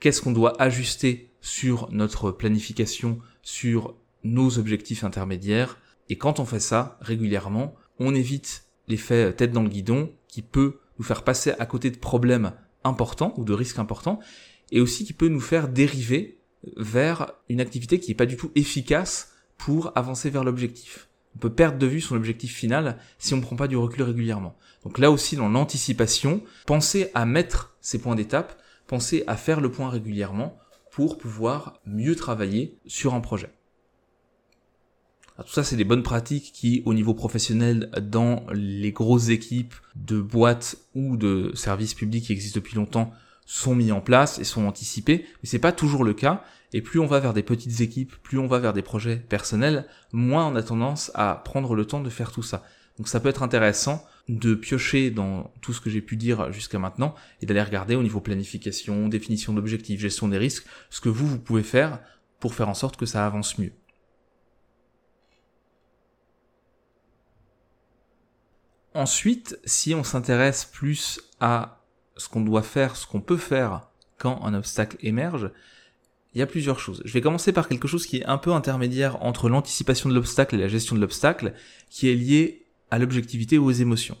qu'est-ce 0.00 0.22
qu'on 0.22 0.32
doit 0.32 0.60
ajuster 0.60 1.30
sur 1.42 1.88
notre 1.92 2.30
planification, 2.30 3.20
sur 3.42 3.94
nos 4.24 4.58
objectifs 4.58 5.04
intermédiaires? 5.04 5.78
Et 6.08 6.16
quand 6.16 6.40
on 6.40 6.46
fait 6.46 6.60
ça 6.60 6.98
régulièrement, 7.00 7.74
on 7.98 8.14
évite 8.14 8.64
l'effet 8.88 9.32
tête 9.34 9.52
dans 9.52 9.62
le 9.62 9.68
guidon 9.68 10.12
qui 10.26 10.42
peut 10.42 10.78
nous 10.98 11.04
faire 11.04 11.22
passer 11.22 11.52
à 11.58 11.66
côté 11.66 11.90
de 11.90 11.98
problèmes 11.98 12.52
importants 12.82 13.34
ou 13.36 13.44
de 13.44 13.52
risques 13.52 13.78
importants 13.78 14.20
et 14.72 14.80
aussi 14.80 15.04
qui 15.04 15.12
peut 15.12 15.28
nous 15.28 15.40
faire 15.40 15.68
dériver 15.68 16.38
vers 16.76 17.32
une 17.48 17.60
activité 17.60 18.00
qui 18.00 18.10
n'est 18.10 18.16
pas 18.16 18.26
du 18.26 18.36
tout 18.36 18.50
efficace 18.54 19.32
pour 19.58 19.92
avancer 19.96 20.30
vers 20.30 20.44
l'objectif. 20.44 21.09
On 21.36 21.38
peut 21.38 21.52
perdre 21.52 21.78
de 21.78 21.86
vue 21.86 22.00
son 22.00 22.16
objectif 22.16 22.54
final 22.54 22.98
si 23.18 23.34
on 23.34 23.38
ne 23.38 23.42
prend 23.42 23.56
pas 23.56 23.68
du 23.68 23.76
recul 23.76 24.02
régulièrement. 24.02 24.56
Donc 24.84 24.98
là 24.98 25.10
aussi, 25.10 25.36
dans 25.36 25.48
l'anticipation, 25.48 26.42
pensez 26.66 27.10
à 27.14 27.26
mettre 27.26 27.76
ces 27.80 28.00
points 28.00 28.14
d'étape, 28.14 28.60
pensez 28.86 29.24
à 29.26 29.36
faire 29.36 29.60
le 29.60 29.70
point 29.70 29.90
régulièrement 29.90 30.58
pour 30.90 31.18
pouvoir 31.18 31.80
mieux 31.86 32.16
travailler 32.16 32.78
sur 32.86 33.14
un 33.14 33.20
projet. 33.20 33.50
tout 35.38 35.52
ça, 35.52 35.64
c'est 35.64 35.76
des 35.76 35.84
bonnes 35.84 36.02
pratiques 36.02 36.52
qui, 36.52 36.82
au 36.84 36.94
niveau 36.94 37.14
professionnel, 37.14 37.90
dans 38.02 38.44
les 38.52 38.92
grosses 38.92 39.28
équipes 39.28 39.74
de 39.96 40.20
boîtes 40.20 40.76
ou 40.94 41.16
de 41.16 41.52
services 41.54 41.94
publics 41.94 42.24
qui 42.24 42.32
existent 42.32 42.58
depuis 42.58 42.76
longtemps, 42.76 43.12
sont 43.46 43.74
mis 43.74 43.92
en 43.92 44.00
place 44.00 44.38
et 44.38 44.44
sont 44.44 44.66
anticipés, 44.66 45.24
mais 45.42 45.48
c'est 45.48 45.58
pas 45.58 45.72
toujours 45.72 46.04
le 46.04 46.14
cas. 46.14 46.44
Et 46.72 46.82
plus 46.82 47.00
on 47.00 47.06
va 47.06 47.20
vers 47.20 47.34
des 47.34 47.42
petites 47.42 47.80
équipes, 47.80 48.14
plus 48.22 48.38
on 48.38 48.46
va 48.46 48.58
vers 48.58 48.72
des 48.72 48.82
projets 48.82 49.16
personnels, 49.16 49.86
moins 50.12 50.46
on 50.46 50.54
a 50.54 50.62
tendance 50.62 51.10
à 51.14 51.34
prendre 51.44 51.74
le 51.74 51.84
temps 51.84 52.00
de 52.00 52.10
faire 52.10 52.32
tout 52.32 52.42
ça. 52.42 52.62
Donc 52.96 53.08
ça 53.08 53.18
peut 53.18 53.28
être 53.28 53.42
intéressant 53.42 54.04
de 54.28 54.54
piocher 54.54 55.10
dans 55.10 55.52
tout 55.60 55.72
ce 55.72 55.80
que 55.80 55.90
j'ai 55.90 56.02
pu 56.02 56.16
dire 56.16 56.52
jusqu'à 56.52 56.78
maintenant 56.78 57.14
et 57.40 57.46
d'aller 57.46 57.62
regarder 57.62 57.96
au 57.96 58.02
niveau 58.02 58.20
planification, 58.20 59.08
définition 59.08 59.52
d'objectifs, 59.52 60.00
gestion 60.00 60.28
des 60.28 60.38
risques, 60.38 60.66
ce 60.90 61.00
que 61.00 61.08
vous, 61.08 61.26
vous 61.26 61.38
pouvez 61.38 61.62
faire 61.62 61.98
pour 62.38 62.54
faire 62.54 62.68
en 62.68 62.74
sorte 62.74 62.96
que 62.96 63.06
ça 63.06 63.26
avance 63.26 63.58
mieux. 63.58 63.72
Ensuite, 68.94 69.58
si 69.64 69.94
on 69.94 70.04
s'intéresse 70.04 70.64
plus 70.64 71.20
à 71.40 71.84
ce 72.16 72.28
qu'on 72.28 72.40
doit 72.40 72.62
faire, 72.62 72.96
ce 72.96 73.06
qu'on 73.06 73.20
peut 73.20 73.36
faire 73.36 73.88
quand 74.18 74.44
un 74.44 74.52
obstacle 74.54 74.96
émerge 75.00 75.50
Il 76.34 76.38
y 76.38 76.42
a 76.42 76.46
plusieurs 76.46 76.78
choses. 76.78 77.02
Je 77.04 77.12
vais 77.12 77.20
commencer 77.20 77.52
par 77.52 77.68
quelque 77.68 77.88
chose 77.88 78.06
qui 78.06 78.18
est 78.18 78.26
un 78.26 78.38
peu 78.38 78.52
intermédiaire 78.52 79.22
entre 79.22 79.48
l'anticipation 79.48 80.08
de 80.08 80.14
l'obstacle 80.14 80.54
et 80.54 80.58
la 80.58 80.68
gestion 80.68 80.94
de 80.94 81.00
l'obstacle, 81.00 81.54
qui 81.88 82.08
est 82.08 82.14
lié 82.14 82.66
à 82.90 82.98
l'objectivité 82.98 83.58
ou 83.58 83.66
aux 83.66 83.72
émotions. 83.72 84.16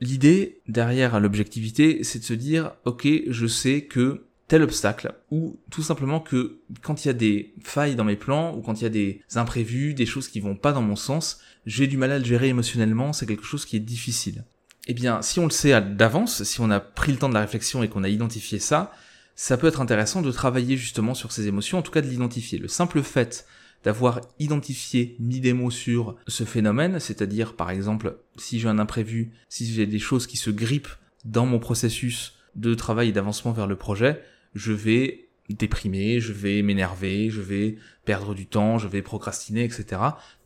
L'idée 0.00 0.60
derrière 0.68 1.18
l'objectivité, 1.20 2.04
c'est 2.04 2.18
de 2.18 2.24
se 2.24 2.34
dire, 2.34 2.72
ok, 2.84 3.08
je 3.28 3.46
sais 3.46 3.82
que 3.82 4.26
tel 4.48 4.62
obstacle, 4.62 5.14
ou 5.30 5.58
tout 5.70 5.82
simplement 5.82 6.20
que 6.20 6.60
quand 6.82 7.04
il 7.04 7.08
y 7.08 7.10
a 7.10 7.14
des 7.14 7.54
failles 7.62 7.96
dans 7.96 8.04
mes 8.04 8.16
plans, 8.16 8.54
ou 8.54 8.60
quand 8.60 8.80
il 8.80 8.84
y 8.84 8.86
a 8.86 8.90
des 8.90 9.22
imprévus, 9.34 9.94
des 9.94 10.04
choses 10.04 10.28
qui 10.28 10.40
vont 10.40 10.56
pas 10.56 10.72
dans 10.72 10.82
mon 10.82 10.96
sens, 10.96 11.40
j'ai 11.64 11.86
du 11.86 11.96
mal 11.96 12.12
à 12.12 12.18
le 12.18 12.24
gérer 12.24 12.48
émotionnellement, 12.48 13.14
c'est 13.14 13.26
quelque 13.26 13.44
chose 13.44 13.64
qui 13.64 13.76
est 13.76 13.80
difficile. 13.80 14.44
Eh 14.86 14.92
bien, 14.92 15.22
si 15.22 15.38
on 15.38 15.44
le 15.44 15.50
sait 15.50 15.80
d'avance, 15.80 16.42
si 16.42 16.60
on 16.60 16.70
a 16.70 16.80
pris 16.80 17.12
le 17.12 17.18
temps 17.18 17.30
de 17.30 17.34
la 17.34 17.40
réflexion 17.40 17.82
et 17.82 17.88
qu'on 17.88 18.04
a 18.04 18.08
identifié 18.10 18.58
ça, 18.58 18.92
ça 19.34 19.56
peut 19.56 19.66
être 19.66 19.80
intéressant 19.80 20.22
de 20.22 20.30
travailler 20.30 20.76
justement 20.76 21.14
sur 21.14 21.32
ces 21.32 21.48
émotions, 21.48 21.78
en 21.78 21.82
tout 21.82 21.90
cas 21.90 22.00
de 22.00 22.08
l'identifier. 22.08 22.58
Le 22.58 22.68
simple 22.68 23.02
fait 23.02 23.46
d'avoir 23.82 24.22
identifié, 24.38 25.16
mis 25.18 25.40
des 25.40 25.52
mots 25.52 25.70
sur 25.70 26.16
ce 26.26 26.44
phénomène, 26.44 26.98
c'est-à-dire 27.00 27.54
par 27.54 27.70
exemple 27.70 28.16
si 28.36 28.58
j'ai 28.58 28.68
un 28.68 28.78
imprévu, 28.78 29.32
si 29.48 29.66
j'ai 29.70 29.86
des 29.86 29.98
choses 29.98 30.26
qui 30.26 30.36
se 30.36 30.50
grippent 30.50 30.88
dans 31.24 31.46
mon 31.46 31.58
processus 31.58 32.34
de 32.54 32.74
travail 32.74 33.10
et 33.10 33.12
d'avancement 33.12 33.52
vers 33.52 33.66
le 33.66 33.76
projet, 33.76 34.22
je 34.54 34.72
vais 34.72 35.28
déprimer, 35.50 36.20
je 36.20 36.32
vais 36.32 36.62
m'énerver, 36.62 37.28
je 37.28 37.42
vais 37.42 37.76
perdre 38.04 38.34
du 38.34 38.46
temps, 38.46 38.78
je 38.78 38.88
vais 38.88 39.02
procrastiner, 39.02 39.64
etc. 39.64 40.00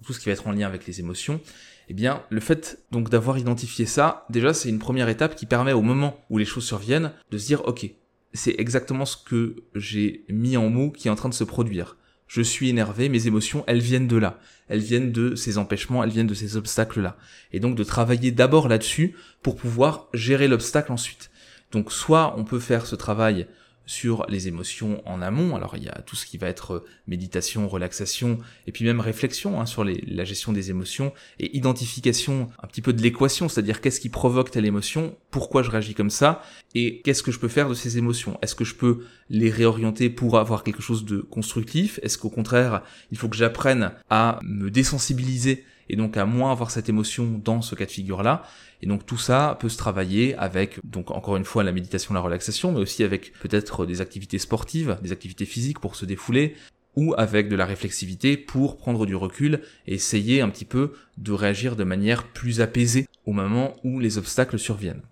Tout 0.04 0.12
ce 0.12 0.18
qui 0.18 0.26
va 0.26 0.32
être 0.32 0.46
en 0.48 0.52
lien 0.52 0.66
avec 0.66 0.86
les 0.86 0.98
émotions. 0.98 1.40
Eh 1.88 1.94
bien, 1.94 2.22
le 2.28 2.40
fait 2.40 2.84
donc 2.90 3.08
d'avoir 3.08 3.38
identifié 3.38 3.86
ça, 3.86 4.26
déjà 4.30 4.52
c'est 4.52 4.68
une 4.68 4.78
première 4.78 5.08
étape 5.08 5.36
qui 5.36 5.46
permet 5.46 5.72
au 5.72 5.82
moment 5.82 6.18
où 6.28 6.38
les 6.38 6.44
choses 6.44 6.66
surviennent 6.66 7.12
de 7.30 7.38
se 7.38 7.46
dire 7.46 7.66
ok, 7.66 7.88
c'est 8.32 8.54
exactement 8.58 9.06
ce 9.06 9.16
que 9.16 9.56
j'ai 9.74 10.24
mis 10.28 10.56
en 10.56 10.68
mots 10.68 10.90
qui 10.90 11.08
est 11.08 11.10
en 11.10 11.16
train 11.16 11.28
de 11.28 11.34
se 11.34 11.44
produire. 11.44 11.96
Je 12.26 12.42
suis 12.42 12.68
énervé, 12.68 13.08
mes 13.08 13.26
émotions, 13.26 13.64
elles 13.66 13.80
viennent 13.80 14.06
de 14.06 14.16
là. 14.16 14.38
Elles 14.68 14.80
viennent 14.80 15.12
de 15.12 15.34
ces 15.34 15.56
empêchements, 15.56 16.04
elles 16.04 16.10
viennent 16.10 16.26
de 16.26 16.34
ces 16.34 16.56
obstacles-là. 16.58 17.16
Et 17.52 17.60
donc 17.60 17.74
de 17.74 17.84
travailler 17.84 18.30
d'abord 18.30 18.68
là-dessus 18.68 19.16
pour 19.42 19.56
pouvoir 19.56 20.08
gérer 20.12 20.46
l'obstacle 20.46 20.92
ensuite. 20.92 21.30
Donc 21.72 21.90
soit 21.90 22.34
on 22.36 22.44
peut 22.44 22.60
faire 22.60 22.86
ce 22.86 22.96
travail 22.96 23.46
sur 23.88 24.26
les 24.28 24.48
émotions 24.48 25.02
en 25.06 25.22
amont. 25.22 25.56
Alors 25.56 25.76
il 25.76 25.82
y 25.82 25.88
a 25.88 26.02
tout 26.02 26.14
ce 26.14 26.26
qui 26.26 26.36
va 26.36 26.46
être 26.46 26.74
euh, 26.74 26.84
méditation, 27.06 27.66
relaxation, 27.66 28.38
et 28.66 28.72
puis 28.72 28.84
même 28.84 29.00
réflexion 29.00 29.60
hein, 29.60 29.66
sur 29.66 29.82
la 29.82 30.24
gestion 30.24 30.52
des 30.52 30.70
émotions 30.70 31.12
et 31.40 31.56
identification 31.56 32.50
un 32.62 32.66
petit 32.66 32.82
peu 32.82 32.92
de 32.92 33.02
l'équation, 33.02 33.48
c'est-à-dire 33.48 33.80
qu'est-ce 33.80 33.98
qui 33.98 34.10
provoque 34.10 34.50
telle 34.50 34.66
émotion, 34.66 35.16
pourquoi 35.30 35.62
je 35.62 35.70
réagis 35.70 35.94
comme 35.94 36.10
ça, 36.10 36.42
et 36.74 37.00
qu'est-ce 37.00 37.22
que 37.22 37.32
je 37.32 37.38
peux 37.38 37.48
faire 37.48 37.68
de 37.68 37.74
ces 37.74 37.96
émotions? 37.96 38.38
Est-ce 38.42 38.54
que 38.54 38.64
je 38.64 38.74
peux 38.74 39.06
les 39.30 39.50
réorienter 39.50 40.10
pour 40.10 40.38
avoir 40.38 40.64
quelque 40.64 40.82
chose 40.82 41.06
de 41.06 41.18
constructif? 41.18 41.98
Est-ce 42.02 42.18
qu'au 42.18 42.30
contraire, 42.30 42.82
il 43.10 43.16
faut 43.16 43.28
que 43.28 43.36
j'apprenne 43.36 43.92
à 44.10 44.38
me 44.42 44.70
désensibiliser 44.70 45.64
et 45.88 45.96
donc 45.96 46.16
à 46.16 46.26
moins 46.26 46.52
avoir 46.52 46.70
cette 46.70 46.88
émotion 46.88 47.40
dans 47.42 47.62
ce 47.62 47.74
cas 47.74 47.86
de 47.86 47.90
figure-là. 47.90 48.42
Et 48.82 48.86
donc 48.86 49.06
tout 49.06 49.18
ça 49.18 49.56
peut 49.60 49.68
se 49.68 49.76
travailler 49.76 50.34
avec, 50.36 50.80
donc 50.84 51.10
encore 51.10 51.36
une 51.36 51.44
fois, 51.44 51.64
la 51.64 51.72
méditation, 51.72 52.14
la 52.14 52.20
relaxation, 52.20 52.72
mais 52.72 52.80
aussi 52.80 53.02
avec 53.02 53.32
peut-être 53.40 53.86
des 53.86 54.00
activités 54.00 54.38
sportives, 54.38 54.98
des 55.02 55.12
activités 55.12 55.46
physiques 55.46 55.80
pour 55.80 55.96
se 55.96 56.04
défouler, 56.04 56.54
ou 56.96 57.14
avec 57.16 57.48
de 57.48 57.56
la 57.56 57.64
réflexivité 57.64 58.36
pour 58.36 58.76
prendre 58.76 59.06
du 59.06 59.14
recul 59.14 59.60
et 59.86 59.94
essayer 59.94 60.40
un 60.40 60.48
petit 60.48 60.64
peu 60.64 60.94
de 61.16 61.32
réagir 61.32 61.76
de 61.76 61.84
manière 61.84 62.26
plus 62.26 62.60
apaisée 62.60 63.06
au 63.24 63.32
moment 63.32 63.74
où 63.84 64.00
les 64.00 64.18
obstacles 64.18 64.58
surviennent. 64.58 65.02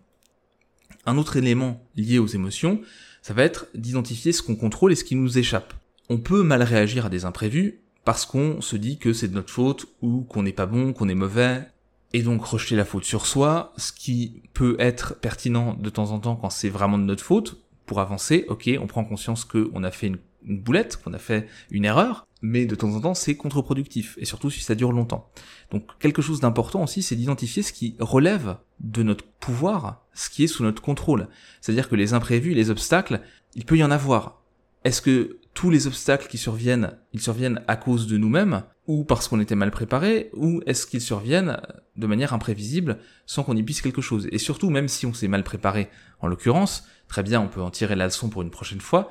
Un 1.04 1.16
autre 1.16 1.36
élément 1.36 1.86
lié 1.94 2.18
aux 2.18 2.26
émotions, 2.26 2.80
ça 3.22 3.34
va 3.34 3.44
être 3.44 3.68
d'identifier 3.74 4.32
ce 4.32 4.42
qu'on 4.42 4.56
contrôle 4.56 4.92
et 4.92 4.96
ce 4.96 5.04
qui 5.04 5.14
nous 5.14 5.38
échappe. 5.38 5.74
On 6.08 6.18
peut 6.18 6.42
mal 6.42 6.62
réagir 6.62 7.06
à 7.06 7.08
des 7.08 7.24
imprévus, 7.24 7.80
parce 8.06 8.24
qu'on 8.24 8.60
se 8.60 8.76
dit 8.76 8.98
que 8.98 9.12
c'est 9.12 9.26
de 9.26 9.34
notre 9.34 9.50
faute 9.50 9.86
ou 10.00 10.20
qu'on 10.22 10.44
n'est 10.44 10.52
pas 10.52 10.66
bon, 10.66 10.92
qu'on 10.92 11.08
est 11.08 11.16
mauvais, 11.16 11.68
et 12.12 12.22
donc 12.22 12.44
rejeter 12.44 12.76
la 12.76 12.84
faute 12.84 13.02
sur 13.02 13.26
soi, 13.26 13.72
ce 13.78 13.90
qui 13.90 14.42
peut 14.54 14.76
être 14.78 15.18
pertinent 15.18 15.74
de 15.74 15.90
temps 15.90 16.12
en 16.12 16.20
temps 16.20 16.36
quand 16.36 16.50
c'est 16.50 16.68
vraiment 16.68 16.98
de 16.98 17.02
notre 17.02 17.24
faute, 17.24 17.60
pour 17.84 17.98
avancer, 17.98 18.44
ok, 18.48 18.70
on 18.80 18.86
prend 18.86 19.04
conscience 19.04 19.44
qu'on 19.44 19.82
a 19.82 19.90
fait 19.90 20.06
une, 20.06 20.18
boulette, 20.44 21.02
qu'on 21.02 21.14
a 21.14 21.18
fait 21.18 21.48
une 21.72 21.84
erreur, 21.84 22.28
mais 22.42 22.64
de 22.64 22.76
temps 22.76 22.94
en 22.94 23.00
temps 23.00 23.14
c'est 23.14 23.34
contre-productif, 23.34 24.16
et 24.20 24.24
surtout 24.24 24.50
si 24.50 24.60
ça 24.60 24.76
dure 24.76 24.92
longtemps. 24.92 25.28
Donc 25.72 25.88
quelque 25.98 26.22
chose 26.22 26.38
d'important 26.38 26.84
aussi, 26.84 27.02
c'est 27.02 27.16
d'identifier 27.16 27.64
ce 27.64 27.72
qui 27.72 27.96
relève 27.98 28.56
de 28.78 29.02
notre 29.02 29.24
pouvoir, 29.40 30.06
ce 30.14 30.30
qui 30.30 30.44
est 30.44 30.46
sous 30.46 30.62
notre 30.62 30.80
contrôle. 30.80 31.26
C'est-à-dire 31.60 31.88
que 31.88 31.96
les 31.96 32.12
imprévus, 32.12 32.54
les 32.54 32.70
obstacles, 32.70 33.20
il 33.56 33.64
peut 33.64 33.76
y 33.76 33.82
en 33.82 33.90
avoir. 33.90 34.44
Est-ce 34.84 35.02
que 35.02 35.40
tous 35.56 35.70
les 35.70 35.86
obstacles 35.86 36.28
qui 36.28 36.36
surviennent, 36.36 36.98
ils 37.14 37.20
surviennent 37.20 37.62
à 37.66 37.76
cause 37.76 38.06
de 38.06 38.18
nous-mêmes, 38.18 38.62
ou 38.86 39.04
parce 39.04 39.26
qu'on 39.26 39.40
était 39.40 39.54
mal 39.54 39.70
préparé, 39.70 40.28
ou 40.34 40.60
est-ce 40.66 40.86
qu'ils 40.86 41.00
surviennent 41.00 41.58
de 41.96 42.06
manière 42.06 42.34
imprévisible 42.34 42.98
sans 43.24 43.42
qu'on 43.42 43.56
y 43.56 43.62
puisse 43.62 43.80
quelque 43.80 44.02
chose 44.02 44.28
Et 44.32 44.38
surtout, 44.38 44.68
même 44.68 44.86
si 44.86 45.06
on 45.06 45.14
s'est 45.14 45.28
mal 45.28 45.44
préparé, 45.44 45.88
en 46.20 46.28
l'occurrence, 46.28 46.86
très 47.08 47.22
bien, 47.22 47.40
on 47.40 47.48
peut 47.48 47.62
en 47.62 47.70
tirer 47.70 47.96
la 47.96 48.04
leçon 48.04 48.28
pour 48.28 48.42
une 48.42 48.50
prochaine 48.50 48.82
fois, 48.82 49.10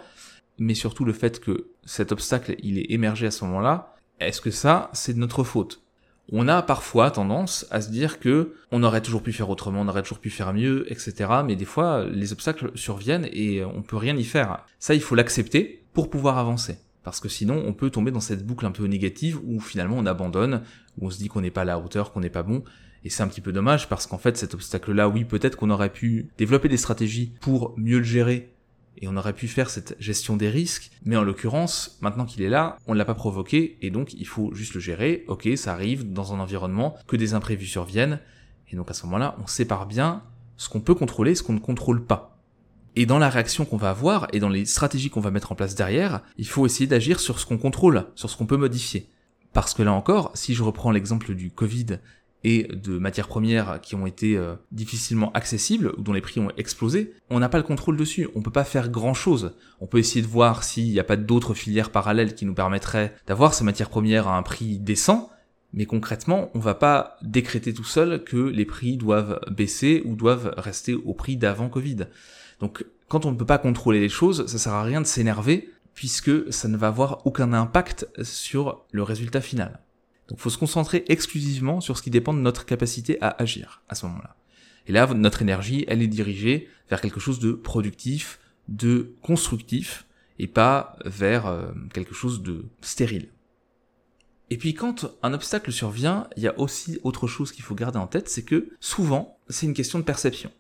mais 0.60 0.76
surtout 0.76 1.04
le 1.04 1.14
fait 1.14 1.40
que 1.40 1.72
cet 1.84 2.12
obstacle, 2.12 2.56
il 2.60 2.78
est 2.78 2.92
émergé 2.92 3.26
à 3.26 3.32
ce 3.32 3.44
moment-là, 3.46 3.96
est-ce 4.20 4.40
que 4.40 4.52
ça, 4.52 4.92
c'est 4.94 5.16
de 5.16 5.20
notre 5.20 5.44
faute? 5.44 5.82
On 6.32 6.48
a 6.48 6.62
parfois 6.62 7.10
tendance 7.10 7.66
à 7.72 7.82
se 7.82 7.90
dire 7.90 8.20
que 8.20 8.54
on 8.72 8.84
aurait 8.84 9.02
toujours 9.02 9.24
pu 9.24 9.34
faire 9.34 9.50
autrement, 9.50 9.82
on 9.82 9.88
aurait 9.88 10.04
toujours 10.04 10.20
pu 10.20 10.30
faire 10.30 10.54
mieux, 10.54 10.92
etc. 10.92 11.28
Mais 11.44 11.56
des 11.56 11.66
fois, 11.66 12.06
les 12.06 12.34
obstacles 12.34 12.72
surviennent 12.76 13.28
et 13.32 13.66
on 13.66 13.82
peut 13.82 13.98
rien 13.98 14.16
y 14.16 14.24
faire. 14.24 14.64
Ça, 14.78 14.94
il 14.94 15.02
faut 15.02 15.16
l'accepter 15.16 15.85
pour 15.96 16.12
pouvoir 16.12 16.38
avancer. 16.38 16.78
Parce 17.04 17.20
que 17.20 17.30
sinon, 17.30 17.64
on 17.66 17.74
peut 17.74 17.90
tomber 17.90 18.12
dans 18.12 18.20
cette 18.20 18.46
boucle 18.46 18.66
un 18.66 18.72
peu 18.72 18.86
négative 18.86 19.40
où 19.44 19.60
finalement 19.60 19.98
on 19.98 20.06
abandonne, 20.06 20.62
où 21.00 21.08
on 21.08 21.10
se 21.10 21.18
dit 21.18 21.28
qu'on 21.28 21.42
n'est 21.42 21.52
pas 21.52 21.62
à 21.62 21.66
la 21.66 21.80
hauteur, 21.80 22.12
qu'on 22.12 22.20
n'est 22.20 22.30
pas 22.30 22.44
bon. 22.44 22.64
Et 23.04 23.10
c'est 23.10 23.24
un 23.24 23.28
petit 23.28 23.42
peu 23.42 23.52
dommage 23.52 23.90
parce 23.90 24.06
qu'en 24.06 24.18
fait, 24.18 24.38
cet 24.38 24.54
obstacle-là, 24.54 25.10
oui, 25.10 25.24
peut-être 25.24 25.56
qu'on 25.56 25.70
aurait 25.70 25.92
pu 25.92 26.30
développer 26.38 26.68
des 26.68 26.78
stratégies 26.78 27.34
pour 27.40 27.74
mieux 27.78 28.00
le 28.00 28.04
gérer 28.04 28.52
et 28.98 29.08
on 29.08 29.18
aurait 29.18 29.34
pu 29.34 29.48
faire 29.48 29.70
cette 29.70 29.96
gestion 30.00 30.38
des 30.38 30.50
risques, 30.50 30.92
mais 31.04 31.18
en 31.18 31.24
l'occurrence, 31.24 31.98
maintenant 32.02 32.26
qu'il 32.26 32.42
est 32.44 32.50
là, 32.50 32.78
on 32.88 32.94
ne 32.94 32.98
l'a 32.98 33.06
pas 33.06 33.14
provoqué, 33.14 33.78
et 33.82 33.92
donc 33.92 34.14
il 34.14 34.26
faut 34.26 34.54
juste 34.54 34.74
le 34.74 34.80
gérer, 34.80 35.26
ok, 35.28 35.50
ça 35.58 35.74
arrive 35.74 36.14
dans 36.14 36.34
un 36.34 36.40
environnement, 36.40 36.96
que 37.06 37.18
des 37.18 37.34
imprévus 37.34 37.66
surviennent, 37.66 38.20
et 38.72 38.76
donc 38.76 38.90
à 38.90 38.94
ce 38.94 39.06
moment-là, 39.06 39.36
on 39.44 39.48
sépare 39.48 39.86
bien 39.86 40.24
ce 40.58 40.70
qu'on 40.70 40.80
peut 40.80 40.96
contrôler 40.96 41.32
et 41.32 41.36
ce 41.36 41.44
qu'on 41.44 41.54
ne 41.54 41.60
contrôle 41.60 42.06
pas. 42.06 42.35
Et 42.96 43.06
dans 43.06 43.20
la 43.20 43.30
réaction 43.30 43.66
qu'on 43.66 43.78
va 43.78 43.90
avoir 43.90 44.28
et 44.32 44.40
dans 44.40 44.50
les 44.50 44.66
stratégies 44.66 45.10
qu'on 45.10 45.20
va 45.20 45.32
mettre 45.32 45.52
en 45.52 45.56
place 45.56 45.76
derrière, 45.76 46.22
il 46.38 46.48
faut 46.48 46.66
essayer 46.66 46.88
d'agir 46.88 47.20
sur 47.20 47.40
ce 47.40 47.46
qu'on 47.46 47.58
contrôle, 47.58 48.06
sur 48.16 48.30
ce 48.30 48.38
qu'on 48.38 48.46
peut 48.46 48.58
modifier. 48.58 49.10
Parce 49.54 49.74
que 49.74 49.84
là 49.84 49.94
encore, 49.94 50.32
si 50.34 50.54
je 50.54 50.64
reprends 50.64 50.92
l'exemple 50.92 51.34
du 51.34 51.52
Covid 51.52 52.00
et 52.44 52.64
de 52.64 52.98
matières 52.98 53.28
premières 53.28 53.80
qui 53.82 53.96
ont 53.96 54.06
été 54.06 54.38
euh, 54.38 54.56
difficilement 54.72 55.32
accessibles 55.34 55.94
ou 55.98 56.04
dont 56.04 56.14
les 56.14 56.22
prix 56.22 56.40
ont 56.40 56.52
explosé, 56.58 57.14
on 57.30 57.40
n'a 57.40 57.50
pas 57.50 57.58
le 57.58 57.64
contrôle 57.64 57.98
dessus, 57.98 58.30
on 58.36 58.42
peut 58.42 58.52
pas 58.52 58.64
faire 58.64 58.90
grand 58.90 59.14
chose. 59.14 59.56
On 59.82 59.88
peut 59.88 59.98
essayer 59.98 60.22
de 60.22 60.28
voir 60.28 60.64
s'il 60.64 60.92
n'y 60.92 61.00
a 61.00 61.04
pas 61.04 61.18
d'autres 61.18 61.54
filières 61.54 61.90
parallèles 61.90 62.36
qui 62.36 62.46
nous 62.46 62.54
permettraient 62.54 63.16
d'avoir 63.28 63.54
ces 63.54 63.64
matières 63.64 63.90
premières 63.90 64.28
à 64.28 64.38
un 64.38 64.44
prix 64.44 64.78
décent, 64.78 65.32
mais 65.74 65.86
concrètement, 65.86 66.52
on 66.54 66.60
va 66.60 66.76
pas 66.76 67.18
décréter 67.22 67.74
tout 67.74 67.84
seul 67.84 68.24
que 68.24 68.38
les 68.38 68.66
prix 68.66 68.96
doivent 68.96 69.42
baisser 69.52 70.02
ou 70.06 70.16
doivent 70.16 70.54
rester 70.58 70.94
au 70.94 71.14
prix 71.14 71.36
d'avant 71.36 71.68
Covid. 71.68 72.06
Donc 72.60 72.86
quand 73.08 73.26
on 73.26 73.32
ne 73.32 73.38
peut 73.38 73.46
pas 73.46 73.58
contrôler 73.58 74.00
les 74.00 74.10
choses, 74.10 74.46
ça 74.48 74.58
sert 74.58 74.74
à 74.74 74.84
rien 74.84 75.02
de 75.02 75.08
s'énerver 75.08 75.72
puisque 75.94 76.52
ça 76.52 76.68
ne 76.68 76.78
va 76.78 76.88
avoir 76.88 77.26
aucun 77.26 77.54
impact 77.54 78.08
sur 78.22 78.86
le 78.92 79.04
résultat 79.04 79.42
final. 79.42 79.80
Donc 80.28 80.40
faut 80.40 80.50
se 80.50 80.58
concentrer 80.58 81.06
exclusivement 81.08 81.82
sur 81.82 81.98
ce 81.98 82.04
qui 82.04 82.10
dépend 82.10 82.34
de 82.34 82.40
notre 82.40 82.66
capacité 82.66 83.18
à 83.22 83.30
agir 83.42 83.84
à 83.90 83.96
ce 83.96 84.06
moment-là. 84.08 84.36
Et 84.88 84.92
là, 84.92 85.08
notre 85.14 85.42
énergie, 85.42 85.86
elle 85.88 86.02
est 86.02 86.08
dirigée 86.08 86.68
vers 86.90 87.02
quelque 87.02 87.20
chose 87.20 87.40
de 87.40 87.54
productif, 87.54 88.40
de 88.68 89.16
constructif, 89.22 90.06
et 90.38 90.48
pas 90.48 90.98
vers 91.06 91.48
euh, 91.48 91.72
quelque 91.94 92.14
chose 92.14 92.42
de 92.44 92.66
stérile. 92.82 93.30
Et 94.50 94.58
puis 94.58 94.74
quand 94.74 95.12
un 95.24 95.34
obstacle 95.34 95.72
survient, 95.72 96.28
il 96.38 96.44
y 96.44 96.48
a 96.48 96.60
aussi 96.60 97.00
autre 97.04 97.28
chose 97.28 97.52
qu'il 97.52 97.64
faut 97.64 97.74
garder 97.74 97.98
en 97.98 98.08
tête, 98.08 98.30
c'est 98.30 98.44
que 98.44 98.70
souvent, 98.80 99.40
c'est 99.50 99.66
une 99.66 99.74
question 99.74 99.98
de 99.98 100.04
perception. 100.04 100.52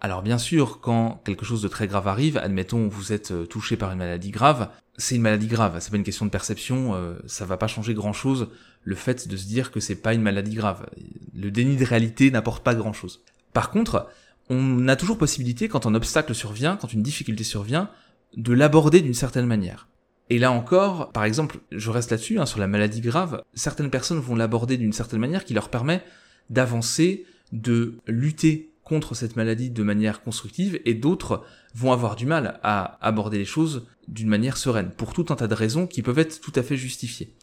Alors 0.00 0.22
bien 0.22 0.38
sûr, 0.38 0.80
quand 0.80 1.20
quelque 1.24 1.44
chose 1.44 1.62
de 1.62 1.68
très 1.68 1.88
grave 1.88 2.06
arrive, 2.06 2.36
admettons 2.36 2.86
vous 2.86 3.12
êtes 3.12 3.32
euh, 3.32 3.46
touché 3.46 3.76
par 3.76 3.90
une 3.90 3.98
maladie 3.98 4.30
grave, 4.30 4.70
c'est 4.96 5.16
une 5.16 5.22
maladie 5.22 5.48
grave, 5.48 5.78
c'est 5.80 5.90
pas 5.90 5.96
une 5.96 6.04
question 6.04 6.24
de 6.24 6.30
perception, 6.30 6.94
euh, 6.94 7.14
ça 7.26 7.44
va 7.44 7.56
pas 7.56 7.66
changer 7.66 7.94
grand 7.94 8.12
chose 8.12 8.48
le 8.84 8.94
fait 8.94 9.26
de 9.26 9.36
se 9.36 9.46
dire 9.46 9.70
que 9.72 9.80
c'est 9.80 9.96
pas 9.96 10.14
une 10.14 10.22
maladie 10.22 10.54
grave. 10.54 10.86
Le 11.34 11.50
déni 11.50 11.76
de 11.76 11.84
réalité 11.84 12.30
n'apporte 12.30 12.62
pas 12.62 12.74
grand 12.74 12.92
chose. 12.92 13.22
Par 13.52 13.70
contre, 13.70 14.08
on 14.50 14.88
a 14.88 14.96
toujours 14.96 15.18
possibilité 15.18 15.68
quand 15.68 15.86
un 15.86 15.94
obstacle 15.94 16.34
survient, 16.34 16.76
quand 16.76 16.92
une 16.92 17.02
difficulté 17.02 17.44
survient, 17.44 17.90
de 18.36 18.52
l'aborder 18.52 19.00
d'une 19.00 19.14
certaine 19.14 19.46
manière. 19.46 19.88
Et 20.30 20.38
là 20.38 20.52
encore, 20.52 21.10
par 21.12 21.24
exemple, 21.24 21.58
je 21.72 21.90
reste 21.90 22.10
là-dessus, 22.10 22.38
hein, 22.38 22.46
sur 22.46 22.60
la 22.60 22.66
maladie 22.66 23.00
grave, 23.00 23.42
certaines 23.54 23.90
personnes 23.90 24.20
vont 24.20 24.36
l'aborder 24.36 24.76
d'une 24.76 24.92
certaine 24.92 25.20
manière 25.20 25.44
qui 25.44 25.54
leur 25.54 25.70
permet 25.70 26.02
d'avancer, 26.50 27.26
de 27.52 27.98
lutter 28.06 28.67
contre 28.88 29.14
cette 29.14 29.36
maladie 29.36 29.70
de 29.70 29.82
manière 29.82 30.22
constructive 30.22 30.80
et 30.84 30.94
d'autres 30.94 31.44
vont 31.74 31.92
avoir 31.92 32.16
du 32.16 32.26
mal 32.26 32.58
à 32.62 32.98
aborder 33.06 33.38
les 33.38 33.44
choses 33.44 33.86
d'une 34.08 34.28
manière 34.28 34.56
sereine, 34.56 34.90
pour 34.96 35.12
tout 35.12 35.26
un 35.28 35.36
tas 35.36 35.46
de 35.46 35.54
raisons 35.54 35.86
qui 35.86 36.02
peuvent 36.02 36.18
être 36.18 36.40
tout 36.40 36.52
à 36.56 36.62
fait 36.62 36.76
justifiées. 36.76 37.34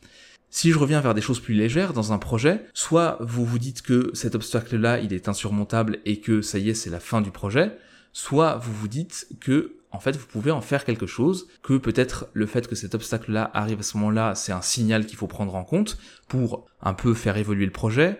Si 0.49 0.71
je 0.71 0.79
reviens 0.79 1.01
vers 1.01 1.13
des 1.13 1.21
choses 1.21 1.39
plus 1.39 1.53
légères 1.53 1.93
dans 1.93 2.13
un 2.13 2.17
projet, 2.17 2.65
soit 2.73 3.17
vous 3.21 3.45
vous 3.45 3.59
dites 3.59 3.81
que 3.81 4.09
cet 4.13 4.35
obstacle-là, 4.35 4.99
il 4.99 5.13
est 5.13 5.27
insurmontable 5.27 5.99
et 6.05 6.19
que 6.19 6.41
ça 6.41 6.57
y 6.57 6.69
est, 6.69 6.73
c'est 6.73 6.89
la 6.89 6.99
fin 6.99 7.21
du 7.21 7.31
projet, 7.31 7.77
soit 8.13 8.57
vous 8.57 8.73
vous 8.73 8.87
dites 8.87 9.27
que 9.39 9.75
en 9.91 9.99
fait, 9.99 10.17
vous 10.17 10.27
pouvez 10.27 10.51
en 10.51 10.59
faire 10.59 10.83
quelque 10.83 11.07
chose, 11.07 11.47
que 11.63 11.77
peut-être 11.77 12.27
le 12.33 12.45
fait 12.45 12.67
que 12.67 12.75
cet 12.75 12.95
obstacle-là 12.95 13.49
arrive 13.53 13.79
à 13.79 13.83
ce 13.83 13.95
moment-là, 13.97 14.35
c'est 14.35 14.51
un 14.51 14.61
signal 14.61 15.05
qu'il 15.05 15.17
faut 15.17 15.27
prendre 15.27 15.55
en 15.55 15.63
compte 15.63 15.97
pour 16.27 16.65
un 16.81 16.93
peu 16.93 17.13
faire 17.13 17.37
évoluer 17.37 17.65
le 17.65 17.71
projet, 17.71 18.19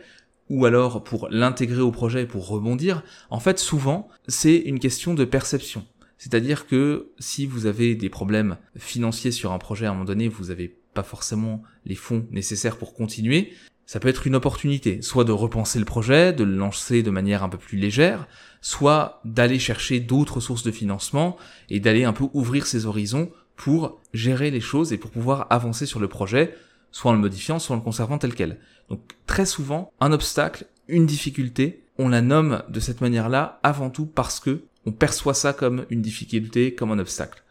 ou 0.49 0.65
alors 0.65 1.03
pour 1.03 1.27
l'intégrer 1.29 1.81
au 1.81 1.91
projet 1.91 2.23
et 2.23 2.27
pour 2.27 2.47
rebondir. 2.47 3.03
En 3.29 3.39
fait, 3.39 3.59
souvent, 3.59 4.09
c'est 4.27 4.55
une 4.55 4.79
question 4.79 5.13
de 5.13 5.25
perception. 5.25 5.85
C'est-à-dire 6.17 6.67
que 6.67 7.11
si 7.19 7.45
vous 7.45 7.65
avez 7.65 7.95
des 7.95 8.09
problèmes 8.09 8.57
financiers 8.77 9.31
sur 9.31 9.51
un 9.51 9.59
projet 9.59 9.85
à 9.85 9.89
un 9.89 9.93
moment 9.93 10.05
donné, 10.05 10.27
vous 10.27 10.45
n'avez 10.45 10.77
pas 10.93 11.03
forcément 11.03 11.61
les 11.85 11.95
fonds 11.95 12.25
nécessaires 12.31 12.77
pour 12.77 12.93
continuer, 12.93 13.53
ça 13.85 13.99
peut 13.99 14.07
être 14.07 14.25
une 14.25 14.35
opportunité, 14.35 15.01
soit 15.01 15.25
de 15.25 15.31
repenser 15.31 15.77
le 15.77 15.85
projet, 15.85 16.33
de 16.33 16.43
le 16.43 16.55
lancer 16.55 17.03
de 17.03 17.11
manière 17.11 17.43
un 17.43 17.49
peu 17.49 17.57
plus 17.57 17.77
légère, 17.77 18.27
soit 18.61 19.21
d'aller 19.25 19.59
chercher 19.59 19.99
d'autres 19.99 20.39
sources 20.39 20.63
de 20.63 20.71
financement 20.71 21.37
et 21.69 21.79
d'aller 21.79 22.03
un 22.03 22.13
peu 22.13 22.25
ouvrir 22.33 22.65
ses 22.65 22.87
horizons 22.87 23.31
pour 23.55 24.01
gérer 24.13 24.49
les 24.49 24.59
choses 24.59 24.91
et 24.91 24.97
pour 24.97 25.11
pouvoir 25.11 25.47
avancer 25.51 25.85
sur 25.85 25.99
le 25.99 26.07
projet, 26.07 26.55
soit 26.91 27.11
en 27.11 27.13
le 27.13 27.19
modifiant, 27.19 27.59
soit 27.59 27.75
en 27.75 27.79
le 27.79 27.83
conservant 27.83 28.17
tel 28.17 28.33
quel. 28.33 28.57
Donc 28.89 29.01
très 29.27 29.45
souvent, 29.45 29.91
un 29.99 30.11
obstacle, 30.11 30.65
une 30.87 31.05
difficulté, 31.05 31.83
on 31.97 32.09
la 32.09 32.21
nomme 32.21 32.63
de 32.69 32.79
cette 32.79 33.01
manière-là 33.01 33.59
avant 33.63 33.89
tout 33.89 34.05
parce 34.05 34.39
que 34.39 34.63
on 34.85 34.91
perçoit 34.91 35.33
ça 35.33 35.53
comme 35.53 35.85
une 35.89 36.01
difficulté, 36.01 36.75
comme 36.75 36.91
un 36.91 36.99
obstacle. 36.99 37.43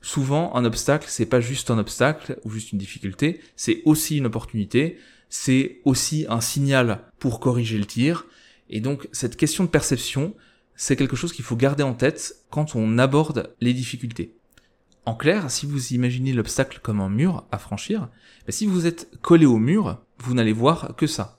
Souvent, 0.00 0.54
un 0.54 0.64
obstacle, 0.64 1.06
c'est 1.08 1.26
pas 1.26 1.40
juste 1.40 1.70
un 1.70 1.78
obstacle 1.78 2.38
ou 2.44 2.50
juste 2.50 2.72
une 2.72 2.78
difficulté, 2.78 3.40
c'est 3.56 3.82
aussi 3.84 4.16
une 4.16 4.26
opportunité, 4.26 4.98
c'est 5.28 5.80
aussi 5.84 6.24
un 6.28 6.40
signal 6.40 7.00
pour 7.18 7.40
corriger 7.40 7.78
le 7.78 7.84
tir. 7.84 8.26
Et 8.70 8.80
donc, 8.80 9.08
cette 9.12 9.36
question 9.36 9.64
de 9.64 9.68
perception, 9.68 10.34
c'est 10.76 10.96
quelque 10.96 11.16
chose 11.16 11.32
qu'il 11.32 11.44
faut 11.44 11.56
garder 11.56 11.82
en 11.82 11.94
tête 11.94 12.36
quand 12.50 12.76
on 12.76 12.98
aborde 12.98 13.52
les 13.60 13.74
difficultés. 13.74 14.34
En 15.04 15.14
clair, 15.14 15.50
si 15.50 15.66
vous 15.66 15.94
imaginez 15.94 16.32
l'obstacle 16.32 16.80
comme 16.82 17.00
un 17.00 17.08
mur 17.08 17.46
à 17.50 17.58
franchir, 17.58 18.08
ben, 18.46 18.52
si 18.52 18.66
vous 18.66 18.86
êtes 18.86 19.10
collé 19.20 19.46
au 19.46 19.58
mur, 19.58 20.00
vous 20.22 20.34
n'allez 20.34 20.52
voir 20.52 20.94
que 20.96 21.06
ça. 21.06 21.38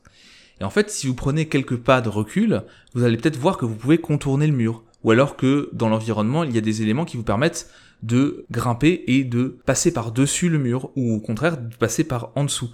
Et 0.60 0.64
en 0.64 0.70
fait, 0.70 0.90
si 0.90 1.08
vous 1.08 1.14
prenez 1.14 1.48
quelques 1.48 1.78
pas 1.78 2.02
de 2.02 2.10
recul, 2.10 2.64
vous 2.94 3.04
allez 3.04 3.18
peut-être 3.18 3.38
voir 3.38 3.58
que 3.58 3.66
vous 3.66 3.76
pouvez 3.76 3.98
contourner 3.98 4.48
le 4.48 4.54
mur, 4.54 4.84
ou 5.04 5.12
alors 5.12 5.38
que 5.38 5.70
dans 5.74 5.90
l'environnement, 5.90 6.44
il 6.44 6.54
y 6.54 6.58
a 6.58 6.62
des 6.62 6.82
éléments 6.82 7.06
qui 7.06 7.18
vous 7.18 7.24
permettent 7.24 7.70
de 8.04 8.46
grimper 8.52 9.04
et 9.08 9.24
de 9.24 9.58
passer 9.66 9.94
par-dessus 9.94 10.50
le 10.50 10.58
mur, 10.58 10.92
ou 10.96 11.14
au 11.14 11.20
contraire 11.20 11.58
de 11.58 11.76
passer 11.76 12.04
par 12.04 12.32
en 12.36 12.44
dessous. 12.44 12.70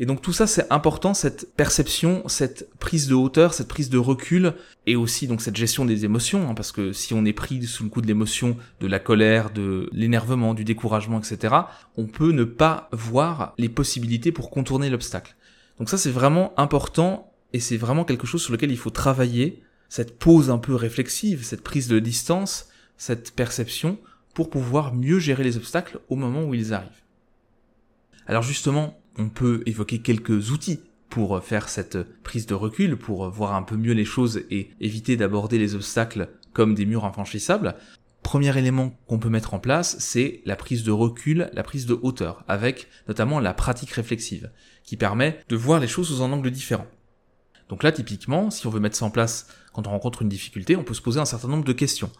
Et 0.00 0.06
donc 0.06 0.22
tout 0.22 0.32
ça, 0.32 0.46
c'est 0.46 0.66
important, 0.72 1.12
cette 1.12 1.54
perception, 1.56 2.26
cette 2.26 2.70
prise 2.78 3.06
de 3.06 3.14
hauteur, 3.14 3.52
cette 3.52 3.68
prise 3.68 3.90
de 3.90 3.98
recul, 3.98 4.54
et 4.86 4.96
aussi 4.96 5.26
donc 5.26 5.42
cette 5.42 5.56
gestion 5.56 5.84
des 5.84 6.06
émotions, 6.06 6.48
hein, 6.48 6.54
parce 6.54 6.72
que 6.72 6.94
si 6.94 7.12
on 7.12 7.26
est 7.26 7.34
pris 7.34 7.62
sous 7.66 7.84
le 7.84 7.90
coup 7.90 8.00
de 8.00 8.06
l'émotion, 8.06 8.56
de 8.80 8.86
la 8.86 8.98
colère, 8.98 9.50
de 9.50 9.90
l'énervement, 9.92 10.54
du 10.54 10.64
découragement, 10.64 11.18
etc., 11.18 11.54
on 11.98 12.06
peut 12.06 12.32
ne 12.32 12.44
pas 12.44 12.88
voir 12.92 13.52
les 13.58 13.68
possibilités 13.68 14.32
pour 14.32 14.48
contourner 14.48 14.88
l'obstacle. 14.88 15.36
Donc 15.78 15.90
ça, 15.90 15.98
c'est 15.98 16.10
vraiment 16.10 16.54
important, 16.58 17.30
et 17.52 17.60
c'est 17.60 17.76
vraiment 17.76 18.06
quelque 18.06 18.26
chose 18.26 18.42
sur 18.42 18.52
lequel 18.52 18.70
il 18.70 18.78
faut 18.78 18.88
travailler, 18.88 19.62
cette 19.90 20.18
pause 20.18 20.48
un 20.48 20.58
peu 20.58 20.74
réflexive, 20.74 21.44
cette 21.44 21.62
prise 21.62 21.88
de 21.88 21.98
distance, 21.98 22.70
cette 22.96 23.32
perception, 23.32 23.98
pour 24.32 24.48
pouvoir 24.48 24.94
mieux 24.94 25.18
gérer 25.18 25.44
les 25.44 25.58
obstacles 25.58 26.00
au 26.08 26.16
moment 26.16 26.44
où 26.44 26.54
ils 26.54 26.72
arrivent. 26.72 26.88
Alors 28.26 28.42
justement, 28.42 28.99
on 29.18 29.28
peut 29.28 29.62
évoquer 29.66 30.00
quelques 30.00 30.50
outils 30.50 30.80
pour 31.08 31.42
faire 31.42 31.68
cette 31.68 31.98
prise 32.22 32.46
de 32.46 32.54
recul, 32.54 32.96
pour 32.96 33.28
voir 33.30 33.54
un 33.54 33.62
peu 33.62 33.76
mieux 33.76 33.92
les 33.92 34.04
choses 34.04 34.42
et 34.50 34.70
éviter 34.80 35.16
d'aborder 35.16 35.58
les 35.58 35.74
obstacles 35.74 36.28
comme 36.52 36.74
des 36.74 36.86
murs 36.86 37.04
infranchissables. 37.04 37.74
Premier 38.22 38.56
élément 38.56 38.98
qu'on 39.06 39.18
peut 39.18 39.28
mettre 39.28 39.54
en 39.54 39.58
place, 39.58 39.96
c'est 39.98 40.42
la 40.44 40.54
prise 40.54 40.84
de 40.84 40.92
recul, 40.92 41.50
la 41.52 41.62
prise 41.62 41.86
de 41.86 41.98
hauteur, 42.00 42.44
avec 42.48 42.88
notamment 43.08 43.40
la 43.40 43.54
pratique 43.54 43.90
réflexive, 43.90 44.50
qui 44.84 44.96
permet 44.96 45.40
de 45.48 45.56
voir 45.56 45.80
les 45.80 45.88
choses 45.88 46.08
sous 46.08 46.22
un 46.22 46.30
angle 46.30 46.50
différent. 46.50 46.86
Donc 47.68 47.82
là, 47.82 47.92
typiquement, 47.92 48.50
si 48.50 48.66
on 48.66 48.70
veut 48.70 48.80
mettre 48.80 48.96
ça 48.96 49.04
en 49.04 49.10
place 49.10 49.48
quand 49.72 49.86
on 49.86 49.90
rencontre 49.90 50.22
une 50.22 50.28
difficulté, 50.28 50.76
on 50.76 50.84
peut 50.84 50.94
se 50.94 51.02
poser 51.02 51.20
un 51.20 51.24
certain 51.24 51.48
nombre 51.48 51.64
de 51.64 51.72
questions. 51.72 52.10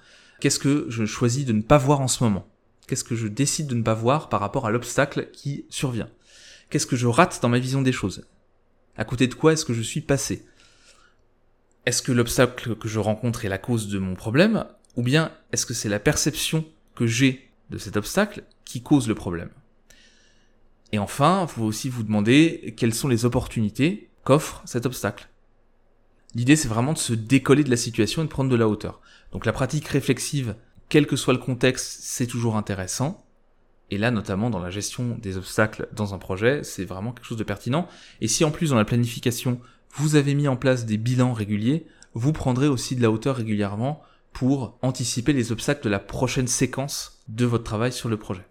Qu'est-ce 0.41 0.59
que 0.59 0.87
je 0.89 1.05
choisis 1.05 1.45
de 1.45 1.53
ne 1.53 1.63
pas 1.63 1.79
voir 1.79 2.01
en 2.01 2.09
ce 2.09 2.25
moment? 2.25 2.47
Qu'est-ce 2.87 3.05
que 3.05 3.17
je 3.17 3.29
décide 3.29 3.67
de 3.67 3.75
ne 3.75 3.83
pas 3.83 3.95
voir 3.95 4.29
par 4.29 4.41
rapport 4.41 4.67
à 4.67 4.71
l'obstacle 4.71 5.29
qui 5.33 5.67
survient? 5.69 6.09
Qu'est-ce 6.71 6.87
que 6.87 6.97
je 6.97 7.09
rate 7.09 7.41
dans 7.43 7.49
ma 7.49 7.59
vision 7.59 7.83
des 7.83 7.93
choses? 7.93 8.25
À 8.97 9.05
côté 9.05 9.27
de 9.27 9.35
quoi 9.35 9.53
est-ce 9.53 9.65
que 9.65 9.75
je 9.75 9.83
suis 9.83 10.01
passé? 10.01 10.47
Est-ce 11.85 12.01
que 12.01 12.13
l'obstacle 12.13 12.77
que 12.77 12.87
je 12.87 13.01
rencontre 13.01 13.45
est 13.45 13.49
la 13.49 13.59
cause 13.59 13.89
de 13.89 13.99
mon 13.99 14.15
problème 14.15 14.65
Ou 14.97 15.03
bien 15.03 15.33
est-ce 15.51 15.67
que 15.67 15.75
c'est 15.75 15.89
la 15.89 15.99
perception 15.99 16.65
que 16.95 17.09
j'ai 17.09 17.51
de 17.71 17.79
cet 17.79 17.97
obstacle 17.97 18.45
qui 18.65 18.83
cause 18.83 19.09
le 19.09 19.17
problème? 19.17 19.51
Et 20.93 21.01
enfin, 21.01 21.45
vous 21.45 21.65
aussi 21.65 21.89
vous 21.89 22.05
demander 22.05 22.75
quelles 22.77 22.95
sont 22.95 23.09
les 23.09 23.25
opportunités 23.25 24.09
qu'offre 24.23 24.63
cet 24.65 24.87
obstacle. 24.87 25.29
L'idée 26.37 26.55
c'est 26.55 26.69
vraiment 26.69 26.93
de 26.93 26.99
se 26.99 27.15
décoller 27.15 27.65
de 27.65 27.71
la 27.71 27.77
situation 27.77 28.23
et 28.23 28.27
de 28.27 28.31
prendre 28.31 28.51
de 28.51 28.57
la 28.57 28.69
hauteur. 28.69 29.01
Donc 29.33 29.45
la 29.45 29.53
pratique 29.53 29.89
réflexive, 29.89 30.55
quel 30.89 31.07
que 31.09 31.17
soit 31.17 31.35
le 31.35 31.41
contexte, 31.41 32.01
c'est 32.03 32.27
toujours 32.27 32.57
intéressant. 32.57 33.27
Et 33.91 33.99
là, 33.99 34.11
notamment 34.11 34.51
dans 34.51 34.61
la 34.61 34.71
gestion 34.71 35.19
des 35.21 35.37
obstacles 35.37 35.89
dans 35.93 36.15
un 36.15 36.19
projet, 36.19 36.63
c'est 36.63 36.85
vraiment 36.85 37.13
quelque 37.13 37.27
chose 37.27 37.39
de 37.39 37.45
pertinent. 37.45 37.89
Et 38.21 38.29
si 38.29 38.45
en 38.45 38.51
plus 38.51 38.71
dans 38.71 38.77
la 38.77 38.85
planification, 38.85 39.61
vous 39.95 40.15
avez 40.15 40.35
mis 40.35 40.49
en 40.49 40.57
place 40.57 40.87
des 40.87 40.97
bilans 40.97 41.33
réguliers, 41.33 41.87
vous 42.15 42.33
prendrez 42.33 42.69
aussi 42.69 42.97
de 42.97 43.03
la 43.03 43.11
hauteur 43.11 43.37
régulièrement 43.37 44.03
pour 44.33 44.79
anticiper 44.83 45.33
les 45.33 45.51
obstacles 45.51 45.85
de 45.85 45.91
la 45.91 45.99
prochaine 45.99 46.47
séquence 46.47 47.21
de 47.29 47.45
votre 47.45 47.65
travail 47.65 47.93
sur 47.93 48.09
le 48.09 48.17
projet. 48.17 48.47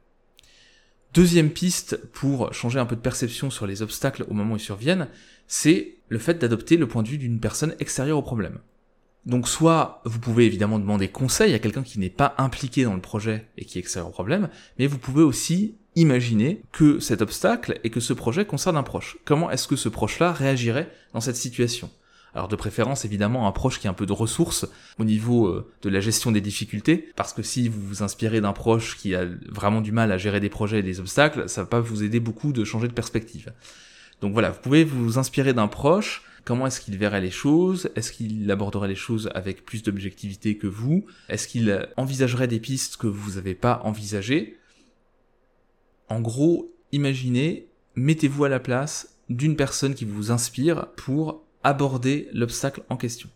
Deuxième 1.14 1.50
piste 1.50 1.98
pour 2.12 2.54
changer 2.54 2.80
un 2.80 2.86
peu 2.86 2.96
de 2.96 3.02
perception 3.02 3.50
sur 3.50 3.66
les 3.66 3.82
obstacles 3.82 4.26
au 4.30 4.34
moment 4.34 4.54
où 4.54 4.58
ils 4.58 4.62
surviennent, 4.62 5.08
c'est 5.48 5.96
le 6.10 6.20
fait 6.20 6.38
d'adopter 6.38 6.78
le 6.78 6.88
point 6.88 7.02
de 7.02 7.08
vue 7.08 7.18
d'une 7.18 7.40
personne 7.40 7.76
extérieure 7.80 8.18
au 8.18 8.22
problème. 8.22 8.60
Donc 9.26 9.48
soit 9.48 10.02
vous 10.06 10.20
pouvez 10.20 10.46
évidemment 10.46 10.80
demander 10.80 11.08
conseil 11.08 11.54
à 11.54 11.60
quelqu'un 11.60 11.84
qui 11.84 12.00
n'est 12.00 12.10
pas 12.10 12.34
impliqué 12.38 12.84
dans 12.84 12.96
le 12.96 13.02
projet 13.02 13.46
et 13.58 13.66
qui 13.66 13.78
est 13.78 13.82
extérieur 13.82 14.08
au 14.08 14.14
problème, 14.14 14.50
mais 14.78 14.88
vous 14.88 14.98
pouvez 14.98 15.24
aussi 15.24 15.76
imaginer 15.96 16.62
que 16.72 17.00
cet 17.00 17.22
obstacle 17.22 17.80
et 17.84 17.90
que 17.90 18.00
ce 18.00 18.14
projet 18.14 18.46
concerne 18.46 18.78
un 18.78 18.84
proche. 18.84 19.18
Comment 19.26 19.52
est-ce 19.52 19.68
que 19.68 19.76
ce 19.76 19.90
proche-là 19.90 20.32
réagirait 20.32 20.90
dans 21.14 21.22
cette 21.22 21.36
situation? 21.36 21.90
Alors 22.34 22.48
de 22.48 22.56
préférence 22.56 23.06
évidemment 23.06 23.48
un 23.48 23.52
proche 23.52 23.80
qui 23.80 23.88
a 23.88 23.90
un 23.90 23.96
peu 23.96 24.06
de 24.06 24.14
ressources 24.14 24.68
au 25.00 25.04
niveau 25.04 25.48
euh, 25.48 25.72
de 25.82 25.90
la 25.90 26.00
gestion 26.00 26.32
des 26.32 26.42
difficultés, 26.42 27.10
parce 27.16 27.34
que 27.34 27.42
si 27.42 27.68
vous 27.68 27.82
vous 27.82 28.04
inspirez 28.04 28.40
d'un 28.40 28.54
proche 28.54 28.98
qui 28.98 29.16
a 29.16 29.26
vraiment 29.50 29.82
du 29.82 29.92
mal 29.92 30.12
à 30.12 30.18
gérer 30.18 30.40
des 30.40 30.50
projets 30.50 30.80
et 30.80 30.84
des 30.84 31.00
obstacles, 31.00 31.50
ça 31.50 31.62
va 31.62 31.68
pas 31.68 31.80
vous 31.80 32.04
aider 32.04 32.20
beaucoup 32.20 32.54
de 32.54 32.64
changer 32.64 32.88
de 32.88 32.94
perspective. 32.94 33.52
Donc 34.22 34.34
voilà, 34.34 34.52
vous 34.52 34.60
pouvez 34.62 34.84
vous 34.84 35.18
inspirer 35.18 35.54
d'un 35.54 35.68
proche, 35.68 36.24
Comment 36.46 36.68
est-ce 36.68 36.82
qu'il 36.82 36.98
verrait 36.98 37.22
les 37.22 37.32
choses? 37.32 37.90
Est-ce 37.96 38.12
qu'il 38.12 38.50
aborderait 38.50 38.88
les 38.88 38.96
choses 38.96 39.30
avec 39.36 39.66
plus 39.66 39.84
d'objectivité 39.84 40.58
que 40.58 40.68
vous? 40.68 41.06
Est-ce 41.28 41.48
qu'il 41.48 41.88
envisagerait 41.98 42.48
des 42.48 42.60
pistes 42.60 42.98
que 42.98 43.08
vous 43.08 43.32
n'avez 43.34 43.56
pas 43.56 43.82
envisagées? 43.84 44.58
En 46.08 46.22
gros, 46.22 46.74
imaginez, 46.92 47.68
mettez-vous 47.96 48.46
à 48.46 48.50
la 48.50 48.60
place 48.60 49.20
d'une 49.30 49.56
personne 49.56 49.94
qui 49.94 50.06
vous 50.06 50.32
inspire 50.32 50.88
pour 50.96 51.44
aborder 51.64 52.30
l'obstacle 52.34 52.82
en 52.90 52.98
question. 52.98 53.30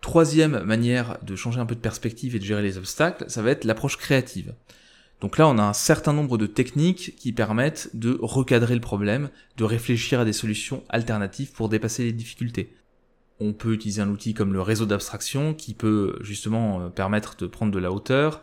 Troisième 0.00 0.62
manière 0.62 1.18
de 1.22 1.36
changer 1.36 1.60
un 1.60 1.66
peu 1.66 1.74
de 1.74 1.80
perspective 1.80 2.36
et 2.36 2.38
de 2.38 2.44
gérer 2.44 2.62
les 2.62 2.78
obstacles, 2.78 3.24
ça 3.28 3.42
va 3.42 3.50
être 3.50 3.64
l'approche 3.64 3.98
créative. 3.98 4.54
Donc 5.20 5.38
là, 5.38 5.48
on 5.48 5.58
a 5.58 5.62
un 5.62 5.72
certain 5.72 6.12
nombre 6.12 6.36
de 6.36 6.46
techniques 6.46 7.14
qui 7.16 7.32
permettent 7.32 7.90
de 7.94 8.18
recadrer 8.20 8.74
le 8.74 8.80
problème, 8.80 9.30
de 9.56 9.64
réfléchir 9.64 10.20
à 10.20 10.24
des 10.24 10.34
solutions 10.34 10.84
alternatives 10.88 11.52
pour 11.52 11.68
dépasser 11.68 12.04
les 12.04 12.12
difficultés. 12.12 12.74
On 13.40 13.52
peut 13.52 13.72
utiliser 13.72 14.02
un 14.02 14.10
outil 14.10 14.34
comme 14.34 14.52
le 14.52 14.60
réseau 14.60 14.86
d'abstraction 14.86 15.54
qui 15.54 15.74
peut 15.74 16.18
justement 16.20 16.80
euh, 16.80 16.88
permettre 16.88 17.36
de 17.36 17.46
prendre 17.46 17.72
de 17.72 17.78
la 17.78 17.92
hauteur. 17.92 18.42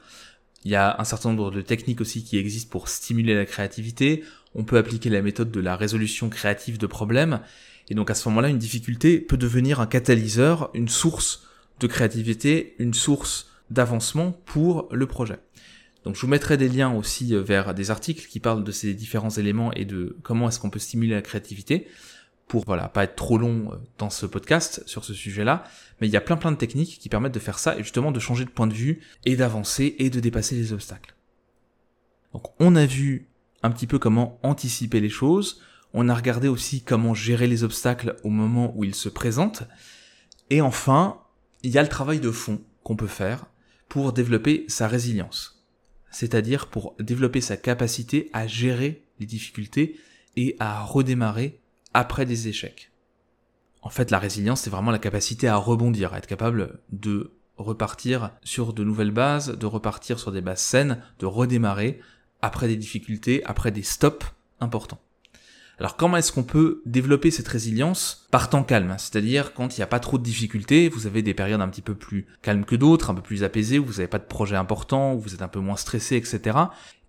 Il 0.66 0.72
y 0.72 0.76
a 0.76 0.96
un 1.00 1.04
certain 1.04 1.30
nombre 1.30 1.52
de 1.52 1.62
techniques 1.62 2.02
aussi 2.02 2.24
qui 2.24 2.38
existent 2.38 2.72
pour 2.72 2.88
stimuler 2.88 3.36
la 3.36 3.46
créativité. 3.46 4.24
On 4.56 4.64
peut 4.64 4.78
appliquer 4.78 5.10
la 5.10 5.22
méthode 5.22 5.52
de 5.52 5.60
la 5.60 5.76
résolution 5.76 6.30
créative 6.30 6.78
de 6.78 6.88
problèmes. 6.88 7.42
Et 7.90 7.96
donc 7.96 8.10
à 8.10 8.16
ce 8.16 8.30
moment-là, 8.30 8.50
une 8.50 8.58
difficulté 8.58 9.20
peut 9.20 9.38
devenir 9.38 9.80
un 9.80 9.88
catalyseur, 9.88 10.70
une 10.74 10.88
source 10.88 11.48
de 11.80 11.88
créativité, 11.88 12.76
une 12.80 12.94
source 12.94 13.52
d'avancement 13.70 14.32
pour 14.46 14.88
le 14.92 15.06
projet. 15.06 15.40
Donc 16.04 16.16
je 16.16 16.22
vous 16.22 16.28
mettrai 16.28 16.58
des 16.58 16.70
liens 16.70 16.94
aussi 16.94 17.34
euh, 17.34 17.42
vers 17.42 17.74
des 17.74 17.92
articles 17.92 18.28
qui 18.28 18.40
parlent 18.40 18.64
de 18.64 18.72
ces 18.72 18.94
différents 18.94 19.30
éléments 19.30 19.72
et 19.74 19.86
de 19.86 20.18
comment 20.24 20.50
est-ce 20.50 20.60
qu'on 20.60 20.70
peut 20.70 20.80
stimuler 20.80 21.14
la 21.16 21.22
créativité 21.22 21.88
pour 22.48 22.66
voilà 22.66 22.90
pas 22.90 23.06
être 23.06 23.16
trop 23.16 23.38
long 23.38 23.72
euh, 23.72 23.76
dans 23.98 24.10
ce 24.10 24.26
podcast 24.26 24.84
sur 24.86 25.06
ce 25.06 25.14
sujet-là, 25.14 25.64
mais 26.00 26.08
il 26.08 26.12
y 26.12 26.18
a 26.18 26.22
plein 26.22 26.38
plein 26.38 26.52
de 26.52 26.58
techniques 26.58 27.00
qui 27.00 27.10
permettent 27.10 27.34
de 27.34 27.40
faire 27.40 27.60
ça 27.60 27.78
et 27.78 27.84
justement 27.84 28.12
de 28.12 28.20
changer 28.20 28.46
de 28.46 28.50
point 28.50 28.68
de 28.68 28.74
vue 28.74 29.02
et 29.26 29.36
d'avancer 29.36 29.96
et 30.00 30.10
de 30.10 30.20
dépasser 30.20 30.56
les 30.56 30.74
obstacles. 30.74 31.16
Donc 32.34 32.48
on 32.60 32.76
a 32.76 32.86
vu 32.86 33.30
un 33.62 33.72
petit 33.72 33.88
peu 33.88 33.98
comment 33.98 34.40
anticiper 34.44 35.00
les 35.00 35.10
choses, 35.10 35.62
on 35.94 36.10
a 36.10 36.16
regardé 36.16 36.48
aussi 36.48 36.82
comment 36.82 37.14
gérer 37.14 37.48
les 37.48 37.64
obstacles 37.64 38.18
au 38.24 38.30
moment 38.30 38.74
où 38.76 38.84
ils 38.84 38.96
se 38.96 39.10
présentent, 39.10 39.64
et 40.50 40.60
enfin, 40.60 41.22
il 41.62 41.72
y 41.72 41.78
a 41.78 41.82
le 41.82 41.88
travail 41.88 42.20
de 42.20 42.32
fond 42.32 42.62
qu'on 42.84 42.96
peut 42.96 43.08
faire 43.08 43.46
pour 43.88 44.12
développer 44.12 44.66
sa 44.68 44.88
résilience, 44.88 45.63
c'est-à-dire 46.14 46.68
pour 46.68 46.96
développer 47.00 47.42
sa 47.42 47.58
capacité 47.58 48.30
à 48.32 48.48
gérer 48.48 49.04
les 49.20 49.26
difficultés 49.26 50.00
et 50.38 50.56
à 50.60 50.84
redémarrer 50.84 51.60
après 51.94 52.26
des 52.26 52.48
échecs. 52.48 52.92
En 53.82 53.90
fait, 53.90 54.12
la 54.12 54.20
résilience, 54.20 54.62
c'est 54.62 54.70
vraiment 54.70 54.92
la 54.92 55.00
capacité 55.00 55.48
à 55.48 55.58
rebondir, 55.58 56.14
à 56.14 56.18
être 56.20 56.28
capable 56.28 56.80
de 56.92 57.34
repartir 57.58 58.32
sur 58.44 58.74
de 58.74 58.84
nouvelles 58.84 59.12
bases, 59.12 59.58
de 59.58 59.66
repartir 59.66 60.20
sur 60.20 60.32
des 60.32 60.42
bases 60.42 60.62
saines, 60.62 61.04
de 61.20 61.26
redémarrer 61.26 62.00
après 62.42 62.68
des 62.68 62.78
difficultés, 62.78 63.44
après 63.46 63.72
des 63.72 63.84
stops 63.84 64.26
importants. 64.60 65.02
Alors 65.84 65.98
comment 65.98 66.16
est-ce 66.16 66.32
qu'on 66.32 66.44
peut 66.44 66.82
développer 66.86 67.30
cette 67.30 67.50
résilience 67.50 68.26
par 68.32 68.50
temps 68.50 68.64
calme? 68.64 68.96
C'est-à-dire 68.98 69.54
quand 69.54 69.76
il 69.76 69.82
n'y 69.82 69.84
a 69.84 69.88
pas 69.88 70.00
trop 70.00 70.18
de 70.18 70.24
difficultés, 70.24 70.88
vous 70.88 71.08
avez 71.08 71.22
des 71.22 71.34
périodes 71.34 71.60
un 71.60 71.68
petit 71.68 71.82
peu 71.82 71.94
plus 71.94 72.26
calmes 72.42 72.64
que 72.64 72.78
d'autres, 72.78 73.10
un 73.10 73.14
peu 73.14 73.22
plus 73.22 73.44
apaisées, 73.44 73.80
où 73.80 73.86
vous 73.86 73.96
n'avez 73.96 74.08
pas 74.08 74.18
de 74.18 74.24
projet 74.24 74.56
important, 74.56 75.14
où 75.14 75.20
vous 75.20 75.34
êtes 75.34 75.42
un 75.42 75.50
peu 75.50 75.60
moins 75.60 75.76
stressé, 75.76 76.16
etc. 76.16 76.58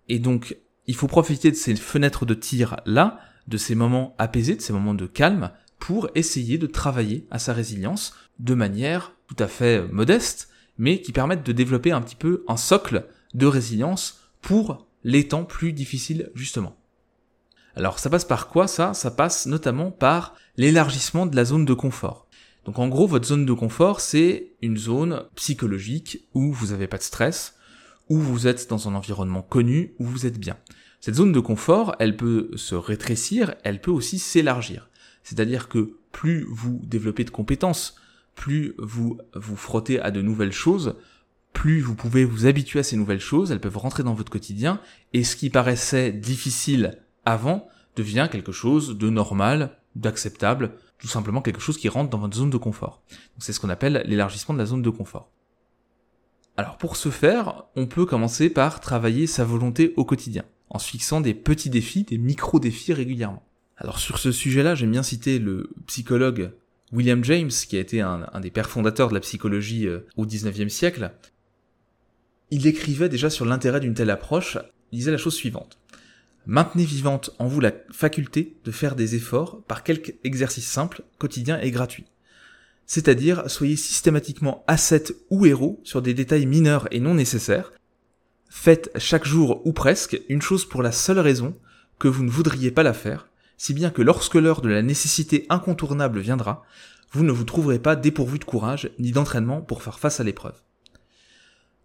Et 0.09 0.19
donc 0.19 0.57
il 0.87 0.95
faut 0.95 1.07
profiter 1.07 1.51
de 1.51 1.55
ces 1.55 1.73
fenêtres 1.77 2.25
de 2.25 2.33
tir 2.33 2.75
là, 2.85 3.21
de 3.47 3.55
ces 3.55 3.75
moments 3.75 4.13
apaisés, 4.17 4.57
de 4.57 4.61
ces 4.61 4.73
moments 4.73 4.93
de 4.93 5.05
calme, 5.05 5.51
pour 5.79 6.09
essayer 6.13 6.57
de 6.57 6.67
travailler 6.67 7.25
à 7.31 7.39
sa 7.39 7.53
résilience 7.53 8.13
de 8.39 8.55
manière 8.55 9.13
tout 9.27 9.41
à 9.41 9.47
fait 9.47 9.87
modeste, 9.89 10.49
mais 10.77 10.99
qui 10.99 11.13
permettent 11.13 11.45
de 11.45 11.53
développer 11.53 11.93
un 11.93 12.01
petit 12.01 12.17
peu 12.17 12.43
un 12.49 12.57
socle 12.57 13.05
de 13.35 13.45
résilience 13.45 14.19
pour 14.41 14.85
les 15.05 15.29
temps 15.29 15.45
plus 15.45 15.71
difficiles 15.71 16.29
justement. 16.35 16.75
Alors 17.75 17.99
ça 17.99 18.09
passe 18.09 18.25
par 18.25 18.47
quoi 18.47 18.67
ça? 18.67 18.93
Ça 18.93 19.11
passe 19.11 19.45
notamment 19.47 19.91
par 19.91 20.35
l'élargissement 20.57 21.25
de 21.25 21.35
la 21.35 21.45
zone 21.45 21.65
de 21.65 21.73
confort. 21.73 22.27
Donc 22.65 22.79
en 22.79 22.87
gros, 22.87 23.05
votre 23.05 23.27
zone 23.27 23.45
de 23.45 23.53
confort, 23.53 24.01
c'est 24.01 24.53
une 24.61 24.77
zone 24.77 25.23
psychologique 25.35 26.27
où 26.33 26.51
vous 26.51 26.67
n'avez 26.67 26.87
pas 26.87 26.97
de 26.97 27.03
stress, 27.03 27.55
où 28.09 28.17
vous 28.17 28.47
êtes 28.47 28.69
dans 28.69 28.87
un 28.87 28.95
environnement 28.95 29.41
connu, 29.41 29.93
où 29.99 30.05
vous 30.05 30.25
êtes 30.25 30.39
bien. 30.39 30.57
Cette 30.99 31.15
zone 31.15 31.31
de 31.31 31.39
confort, 31.39 31.95
elle 31.99 32.17
peut 32.17 32.49
se 32.55 32.73
rétrécir, 32.73 33.53
elle 33.63 33.81
peut 33.81 33.91
aussi 33.91 34.17
s'élargir. 34.17 34.89
C'est-à-dire 35.23 35.67
que 35.67 35.97
plus 36.11 36.47
vous 36.49 36.81
développez 36.83 37.23
de 37.23 37.29
compétences, 37.29 37.95
plus 38.33 38.73
vous 38.79 39.19
vous 39.35 39.55
frottez 39.55 39.99
à 39.99 40.09
de 40.09 40.21
nouvelles 40.21 40.51
choses, 40.51 40.95
plus 41.53 41.81
vous 41.81 41.95
pouvez 41.95 42.25
vous 42.25 42.47
habituer 42.47 42.79
à 42.79 42.83
ces 42.83 42.97
nouvelles 42.97 43.19
choses, 43.19 43.51
elles 43.51 43.61
peuvent 43.61 43.77
rentrer 43.77 44.03
dans 44.03 44.13
votre 44.13 44.31
quotidien, 44.31 44.81
et 45.13 45.23
ce 45.23 45.35
qui 45.35 45.49
paraissait 45.49 46.11
difficile 46.11 46.99
avant 47.25 47.67
devient 47.95 48.27
quelque 48.31 48.51
chose 48.51 48.97
de 48.97 49.09
normal, 49.09 49.77
d'acceptable, 49.95 50.73
tout 50.97 51.07
simplement 51.07 51.41
quelque 51.41 51.61
chose 51.61 51.77
qui 51.77 51.89
rentre 51.89 52.09
dans 52.09 52.17
votre 52.17 52.35
zone 52.35 52.49
de 52.49 52.57
confort. 52.57 53.01
C'est 53.39 53.53
ce 53.53 53.59
qu'on 53.59 53.69
appelle 53.69 54.03
l'élargissement 54.05 54.53
de 54.53 54.59
la 54.59 54.65
zone 54.65 54.81
de 54.81 54.89
confort. 54.89 55.29
Alors 56.57 56.77
pour 56.77 56.95
ce 56.95 57.09
faire, 57.09 57.65
on 57.75 57.85
peut 57.85 58.05
commencer 58.05 58.49
par 58.49 58.79
travailler 58.79 59.27
sa 59.27 59.43
volonté 59.43 59.93
au 59.97 60.05
quotidien, 60.05 60.45
en 60.69 60.79
se 60.79 60.89
fixant 60.89 61.21
des 61.21 61.33
petits 61.33 61.69
défis, 61.69 62.03
des 62.03 62.17
micro-défis 62.17 62.93
régulièrement. 62.93 63.43
Alors 63.77 63.99
sur 63.99 64.19
ce 64.19 64.31
sujet-là, 64.31 64.75
j'aime 64.75 64.91
bien 64.91 65.03
citer 65.03 65.37
le 65.37 65.69
psychologue 65.87 66.51
William 66.91 67.23
James, 67.23 67.49
qui 67.49 67.75
a 67.75 67.79
été 67.79 68.01
un, 68.01 68.39
des 68.41 68.51
pères 68.51 68.69
fondateurs 68.69 69.09
de 69.09 69.13
la 69.13 69.19
psychologie 69.19 69.87
euh, 69.87 70.07
au 70.15 70.25
19e 70.25 70.69
siècle, 70.69 71.11
il 72.51 72.67
écrivait 72.67 73.09
déjà 73.09 73.29
sur 73.29 73.45
l'intérêt 73.45 73.79
d'une 73.79 73.95
telle 73.95 74.11
approche, 74.11 74.57
il 74.91 74.99
disait 74.99 75.11
la 75.11 75.17
chose 75.17 75.35
suivante. 75.35 75.77
Maintenez 76.47 76.85
vivante 76.85 77.31
en 77.39 77.47
vous 77.47 77.59
la 77.59 77.73
faculté 77.91 78.57
de 78.63 78.71
faire 78.71 78.95
des 78.95 79.15
efforts 79.15 79.63
par 79.67 79.83
quelque 79.83 80.13
exercice 80.23 80.67
simple, 80.67 81.03
quotidien 81.17 81.59
et 81.59 81.71
gratuit. 81.71 82.05
C'est-à-dire, 82.85 83.49
soyez 83.49 83.75
systématiquement 83.75 84.63
ascète 84.67 85.15
ou 85.31 85.47
héros 85.47 85.81
sur 85.83 86.03
des 86.03 86.13
détails 86.13 86.45
mineurs 86.45 86.87
et 86.91 86.99
non 86.99 87.15
nécessaires. 87.15 87.73
Faites 88.47 88.91
chaque 88.97 89.25
jour 89.25 89.65
ou 89.65 89.73
presque 89.73 90.21
une 90.29 90.41
chose 90.41 90.65
pour 90.65 90.83
la 90.83 90.91
seule 90.91 91.19
raison 91.19 91.57
que 91.97 92.07
vous 92.07 92.23
ne 92.23 92.29
voudriez 92.29 92.69
pas 92.69 92.83
la 92.83 92.93
faire, 92.93 93.27
si 93.57 93.73
bien 93.73 93.89
que 93.89 94.03
lorsque 94.03 94.35
l'heure 94.35 94.61
de 94.61 94.69
la 94.69 94.83
nécessité 94.83 95.47
incontournable 95.49 96.19
viendra, 96.19 96.63
vous 97.11 97.23
ne 97.23 97.31
vous 97.31 97.43
trouverez 97.43 97.79
pas 97.79 97.95
dépourvu 97.95 98.37
de 98.37 98.43
courage 98.43 98.91
ni 98.99 99.11
d'entraînement 99.11 99.61
pour 99.61 99.81
faire 99.81 99.99
face 99.99 100.19
à 100.19 100.23
l'épreuve. 100.23 100.61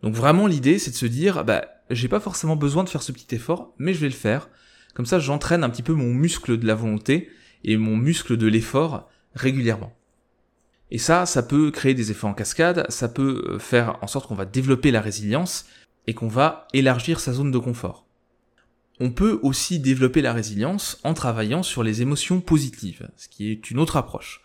Donc 0.02 0.14
vraiment 0.14 0.46
l'idée 0.46 0.78
c'est 0.78 0.90
de 0.90 0.96
se 0.96 1.06
dire 1.06 1.44
bah 1.44 1.64
j'ai 1.90 2.08
pas 2.08 2.20
forcément 2.20 2.56
besoin 2.56 2.84
de 2.84 2.88
faire 2.88 3.02
ce 3.02 3.12
petit 3.12 3.34
effort, 3.34 3.74
mais 3.78 3.94
je 3.94 4.00
vais 4.00 4.08
le 4.08 4.14
faire. 4.14 4.48
Comme 4.94 5.06
ça 5.06 5.18
j'entraîne 5.18 5.64
un 5.64 5.70
petit 5.70 5.82
peu 5.82 5.92
mon 5.92 6.12
muscle 6.12 6.58
de 6.58 6.66
la 6.66 6.74
volonté 6.74 7.30
et 7.64 7.76
mon 7.76 7.96
muscle 7.96 8.36
de 8.36 8.46
l'effort 8.46 9.08
régulièrement. 9.34 9.92
Et 10.90 10.98
ça, 10.98 11.24
ça 11.24 11.42
peut 11.42 11.70
créer 11.70 11.94
des 11.94 12.10
effets 12.10 12.26
en 12.26 12.34
cascade, 12.34 12.84
ça 12.88 13.08
peut 13.08 13.44
euh, 13.48 13.58
faire 13.58 13.98
en 14.02 14.06
sorte 14.06 14.26
qu'on 14.26 14.34
va 14.34 14.44
développer 14.44 14.90
la 14.90 15.00
résilience 15.00 15.66
et 16.06 16.14
qu'on 16.14 16.28
va 16.28 16.66
élargir 16.72 17.20
sa 17.20 17.32
zone 17.32 17.52
de 17.52 17.58
confort. 17.58 18.06
On 18.98 19.12
peut 19.12 19.38
aussi 19.42 19.78
développer 19.78 20.20
la 20.20 20.32
résilience 20.32 20.98
en 21.04 21.14
travaillant 21.14 21.62
sur 21.62 21.82
les 21.82 22.02
émotions 22.02 22.40
positives, 22.40 23.08
ce 23.16 23.28
qui 23.28 23.50
est 23.50 23.70
une 23.70 23.78
autre 23.78 23.96
approche. 23.96 24.42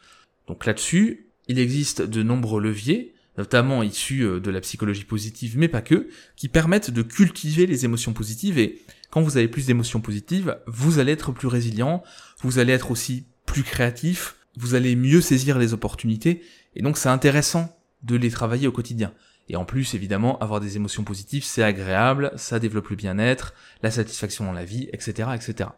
Donc 0.47 0.65
là-dessus, 0.65 1.27
il 1.47 1.59
existe 1.59 2.01
de 2.03 2.23
nombreux 2.23 2.61
leviers, 2.61 3.14
notamment 3.37 3.83
issus 3.83 4.21
euh, 4.21 4.39
de 4.39 4.51
la 4.51 4.61
psychologie 4.61 5.03
positive, 5.03 5.57
mais 5.57 5.67
pas 5.67 5.81
que, 5.81 6.09
qui 6.35 6.47
permettent 6.47 6.91
de 6.91 7.01
cultiver 7.01 7.65
les 7.65 7.85
émotions 7.85 8.13
positives 8.13 8.57
et 8.57 8.81
quand 9.09 9.21
vous 9.21 9.37
avez 9.37 9.47
plus 9.47 9.65
d'émotions 9.65 10.01
positives, 10.01 10.57
vous 10.67 10.99
allez 10.99 11.13
être 11.13 11.31
plus 11.31 11.47
résilient, 11.47 12.03
vous 12.41 12.59
allez 12.59 12.73
être 12.73 12.91
aussi 12.91 13.25
plus 13.45 13.63
créatif, 13.63 14.35
vous 14.57 14.75
allez 14.75 14.95
mieux 14.95 15.21
saisir 15.21 15.57
les 15.57 15.73
opportunités, 15.73 16.41
et 16.75 16.81
donc 16.81 16.97
c'est 16.97 17.09
intéressant 17.09 17.77
de 18.03 18.15
les 18.15 18.29
travailler 18.29 18.67
au 18.67 18.71
quotidien. 18.71 19.13
Et 19.47 19.55
en 19.55 19.65
plus, 19.65 19.93
évidemment, 19.93 20.37
avoir 20.39 20.59
des 20.59 20.75
émotions 20.75 21.03
positives, 21.03 21.43
c'est 21.43 21.63
agréable, 21.63 22.31
ça 22.35 22.59
développe 22.59 22.89
le 22.89 22.95
bien-être, 22.95 23.53
la 23.83 23.91
satisfaction 23.91 24.45
dans 24.45 24.53
la 24.53 24.65
vie, 24.65 24.89
etc., 24.91 25.29
etc. 25.35 25.69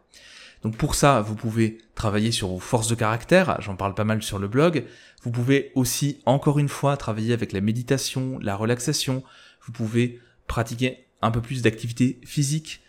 Donc 0.62 0.76
pour 0.76 0.94
ça, 0.94 1.20
vous 1.20 1.34
pouvez 1.34 1.78
travailler 1.94 2.32
sur 2.32 2.48
vos 2.48 2.58
forces 2.58 2.88
de 2.88 2.94
caractère, 2.94 3.60
j'en 3.60 3.76
parle 3.76 3.94
pas 3.94 4.04
mal 4.04 4.22
sur 4.22 4.38
le 4.38 4.48
blog. 4.48 4.84
Vous 5.22 5.30
pouvez 5.30 5.72
aussi, 5.74 6.20
encore 6.26 6.58
une 6.58 6.68
fois, 6.68 6.96
travailler 6.96 7.32
avec 7.32 7.52
la 7.52 7.60
méditation, 7.60 8.38
la 8.40 8.56
relaxation. 8.56 9.22
Vous 9.64 9.72
pouvez 9.72 10.20
pratiquer 10.46 11.04
un 11.22 11.30
peu 11.30 11.40
plus 11.40 11.62
d'activité 11.62 12.20
physique 12.24 12.80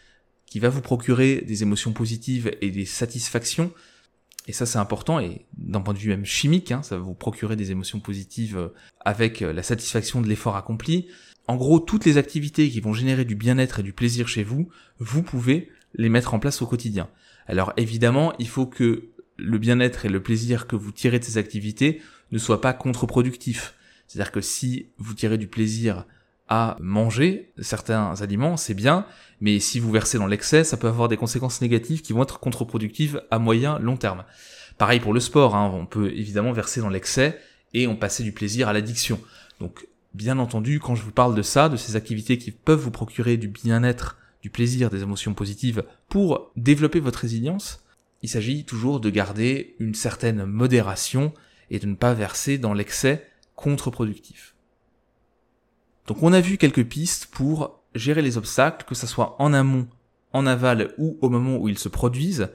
qui 0.46 0.60
va 0.60 0.70
vous 0.70 0.82
procurer 0.82 1.42
des 1.42 1.62
émotions 1.62 1.94
positives 1.94 2.52
et 2.62 2.72
des 2.72 2.86
satisfactions. 2.86 3.72
Et 4.48 4.52
ça, 4.52 4.66
c'est 4.66 4.80
important, 4.80 5.20
et 5.20 5.46
d'un 5.58 5.82
point 5.82 5.94
de 5.94 6.00
vue 6.00 6.10
même 6.10 6.26
chimique, 6.26 6.72
hein, 6.72 6.82
ça 6.82 6.98
va 6.98 7.04
vous 7.04 7.14
procurer 7.14 7.56
des 7.56 7.70
émotions 7.70 8.00
positives 8.00 8.58
euh, 8.58 8.70
avec 9.02 9.44
euh, 9.44 9.54
la 9.54 9.62
satisfaction 9.62 10.22
de 10.22 10.28
l'effort 10.28 10.56
accompli. 10.56 11.08
En 11.48 11.56
gros, 11.56 11.80
toutes 11.80 12.06
les 12.06 12.18
activités 12.18 12.70
qui 12.70 12.80
vont 12.80 12.94
générer 12.94 13.26
du 13.26 13.36
bien-être 13.36 13.80
et 13.80 13.84
du 13.84 13.94
plaisir 13.94 14.28
chez 14.28 14.44
vous, 14.44 14.70
vous 14.98 15.22
pouvez 15.22 15.70
les 15.94 16.10
mettre 16.10 16.34
en 16.34 16.40
place 16.40 16.64
au 16.64 16.68
quotidien. 16.68 17.10
Alors 17.50 17.74
évidemment, 17.78 18.34
il 18.38 18.48
faut 18.48 18.68
que 18.68 19.10
le 19.38 19.58
bien-être 19.58 20.06
et 20.06 20.10
le 20.10 20.22
plaisir 20.22 20.68
que 20.68 20.76
vous 20.76 20.92
tirez 20.92 21.18
de 21.18 21.24
ces 21.24 21.40
activités 21.40 22.02
ne 22.32 22.38
soient 22.38 22.62
pas 22.62 22.74
contre-productifs. 22.74 23.74
C'est-à-dire 24.08 24.32
que 24.32 24.42
si 24.42 24.90
vous 25.00 25.16
tirez 25.16 25.40
du 25.40 25.48
plaisir 25.48 26.06
à 26.48 26.78
manger 26.80 27.52
certains 27.60 28.22
aliments, 28.22 28.56
c'est 28.56 28.76
bien, 28.76 29.06
mais 29.42 29.60
si 29.60 29.80
vous 29.80 29.92
versez 29.92 30.20
dans 30.20 30.28
l'excès, 30.28 30.64
ça 30.64 30.78
peut 30.78 30.88
avoir 30.88 31.08
des 31.08 31.18
conséquences 31.18 31.62
négatives 31.62 32.02
qui 32.02 32.14
vont 32.14 32.22
être 32.22 32.40
contre-productives 32.40 33.24
à 33.32 33.40
moyen, 33.40 33.80
long 33.80 33.98
terme. 33.98 34.26
Pareil 34.78 35.00
pour 35.00 35.14
le 35.14 35.20
sport, 35.20 35.56
hein, 35.56 35.72
on 35.74 35.88
peut 35.88 36.12
évidemment 36.12 36.52
verser 36.52 36.82
dans 36.82 36.90
l'excès 36.90 37.40
et 37.74 37.88
on 37.88 37.96
passer 37.96 38.24
du 38.24 38.32
plaisir 38.32 38.68
à 38.68 38.74
l'addiction. 38.74 39.20
Donc 39.60 39.88
bien 40.14 40.38
entendu, 40.38 40.80
quand 40.80 40.94
je 40.94 41.04
vous 41.04 41.12
parle 41.12 41.34
de 41.34 41.42
ça, 41.42 41.68
de 41.68 41.78
ces 41.78 41.96
activités 41.96 42.38
qui 42.38 42.52
peuvent 42.52 42.80
vous 42.80 42.92
procurer 42.92 43.38
du 43.38 43.48
bien-être 43.48 44.18
du 44.42 44.50
plaisir, 44.50 44.90
des 44.90 45.04
émotions 45.04 45.34
positives 45.34 45.84
pour 46.08 46.52
développer 46.56 47.00
votre 47.00 47.20
résilience, 47.20 47.84
il 48.22 48.30
s'agit 48.30 48.66
toujours 48.66 49.00
de 49.00 49.10
garder 49.10 49.76
une 49.80 49.96
certaine 49.96 50.46
modération 50.46 51.34
et 51.70 51.80
de 51.80 51.88
ne 51.88 51.96
pas 51.96 52.14
verser 52.14 52.58
dans 52.58 52.74
l'excès 52.74 53.26
contre-productif. 53.56 54.56
Donc 56.08 56.24
on 56.24 56.34
a 56.34 56.42
vu 56.42 56.58
quelques 56.58 56.86
pistes 56.86 57.28
pour 57.28 57.80
gérer 57.96 58.22
les 58.22 58.38
obstacles, 58.38 58.86
que 58.86 58.96
ce 58.96 59.08
soit 59.08 59.36
en 59.40 59.54
amont, 59.54 59.88
en 60.34 60.46
aval 60.46 60.94
ou 60.98 61.18
au 61.22 61.30
moment 61.30 61.58
où 61.58 61.70
ils 61.70 61.78
se 61.78 61.90
produisent. 61.90 62.50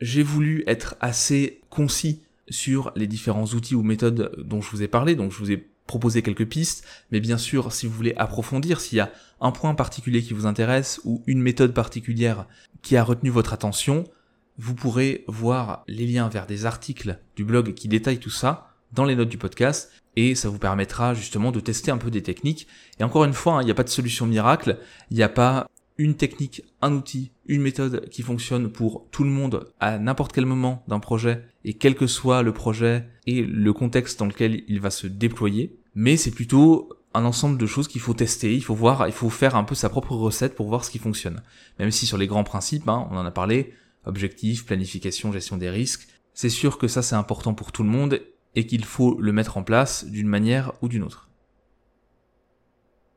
J'ai 0.00 0.22
voulu 0.22 0.64
être 0.66 0.96
assez 1.00 1.60
concis 1.70 2.22
sur 2.48 2.92
les 2.96 3.06
différents 3.06 3.46
outils 3.46 3.74
ou 3.74 3.82
méthodes 3.82 4.32
dont 4.38 4.60
je 4.60 4.70
vous 4.70 4.82
ai 4.82 4.88
parlé, 4.88 5.14
donc 5.14 5.32
je 5.32 5.38
vous 5.38 5.52
ai 5.52 5.68
proposer 5.86 6.22
quelques 6.22 6.46
pistes, 6.46 6.84
mais 7.10 7.20
bien 7.20 7.38
sûr, 7.38 7.72
si 7.72 7.86
vous 7.86 7.92
voulez 7.92 8.14
approfondir, 8.16 8.80
s'il 8.80 8.98
y 8.98 9.00
a 9.00 9.12
un 9.40 9.52
point 9.52 9.74
particulier 9.74 10.22
qui 10.22 10.34
vous 10.34 10.46
intéresse 10.46 11.00
ou 11.04 11.22
une 11.26 11.40
méthode 11.40 11.74
particulière 11.74 12.46
qui 12.82 12.96
a 12.96 13.04
retenu 13.04 13.30
votre 13.30 13.52
attention, 13.52 14.04
Vous 14.58 14.74
pourrez 14.74 15.24
voir 15.28 15.84
les 15.86 16.06
liens 16.06 16.28
vers 16.28 16.46
des 16.46 16.64
articles 16.64 17.18
du 17.36 17.44
blog 17.44 17.74
qui 17.74 17.88
détaillent 17.88 18.18
tout 18.18 18.30
ça 18.30 18.74
dans 18.92 19.04
les 19.04 19.14
notes 19.14 19.28
du 19.28 19.36
podcast 19.36 19.92
et 20.16 20.34
ça 20.34 20.48
vous 20.48 20.58
permettra 20.58 21.12
justement 21.12 21.52
de 21.52 21.60
tester 21.60 21.90
un 21.90 21.98
peu 21.98 22.10
des 22.10 22.22
techniques. 22.22 22.66
Et 22.98 23.04
encore 23.04 23.24
une 23.24 23.34
fois, 23.34 23.54
hein, 23.54 23.62
il 23.62 23.66
n'y 23.66 23.70
a 23.70 23.74
pas 23.74 23.84
de 23.84 23.90
solution 23.90 24.24
miracle, 24.24 24.78
il 25.10 25.16
n'y 25.18 25.22
a 25.22 25.28
pas 25.28 25.66
une 25.98 26.14
technique, 26.14 26.62
un 26.80 26.94
outil, 26.94 27.32
une 27.46 27.62
méthode 27.62 28.08
qui 28.08 28.22
fonctionne 28.22 28.70
pour 28.70 29.06
tout 29.10 29.24
le 29.24 29.30
monde 29.30 29.72
à 29.78 29.98
n'importe 29.98 30.32
quel 30.32 30.46
moment 30.46 30.82
d'un 30.88 31.00
projet 31.00 31.42
et 31.64 31.74
quel 31.74 31.94
que 31.94 32.06
soit 32.06 32.42
le 32.42 32.52
projet 32.52 33.06
et 33.26 33.42
le 33.42 33.72
contexte 33.72 34.18
dans 34.18 34.26
lequel 34.26 34.62
il 34.68 34.80
va 34.80 34.90
se 34.90 35.06
déployer. 35.06 35.75
Mais 35.96 36.18
c'est 36.18 36.30
plutôt 36.30 36.90
un 37.14 37.24
ensemble 37.24 37.56
de 37.56 37.64
choses 37.64 37.88
qu'il 37.88 38.02
faut 38.02 38.12
tester, 38.12 38.54
il 38.54 38.62
faut 38.62 38.74
voir, 38.74 39.08
il 39.08 39.14
faut 39.14 39.30
faire 39.30 39.56
un 39.56 39.64
peu 39.64 39.74
sa 39.74 39.88
propre 39.88 40.14
recette 40.14 40.54
pour 40.54 40.68
voir 40.68 40.84
ce 40.84 40.90
qui 40.90 40.98
fonctionne. 40.98 41.42
Même 41.78 41.90
si 41.90 42.04
sur 42.04 42.18
les 42.18 42.26
grands 42.26 42.44
principes, 42.44 42.86
hein, 42.86 43.08
on 43.10 43.16
en 43.16 43.24
a 43.24 43.30
parlé, 43.30 43.72
objectif, 44.04 44.66
planification, 44.66 45.32
gestion 45.32 45.56
des 45.56 45.70
risques, 45.70 46.06
c'est 46.34 46.50
sûr 46.50 46.76
que 46.76 46.86
ça 46.86 47.00
c'est 47.00 47.14
important 47.14 47.54
pour 47.54 47.72
tout 47.72 47.82
le 47.82 47.88
monde 47.88 48.20
et 48.54 48.66
qu'il 48.66 48.84
faut 48.84 49.18
le 49.18 49.32
mettre 49.32 49.56
en 49.56 49.62
place 49.62 50.04
d'une 50.04 50.28
manière 50.28 50.72
ou 50.82 50.88
d'une 50.88 51.02
autre. 51.02 51.30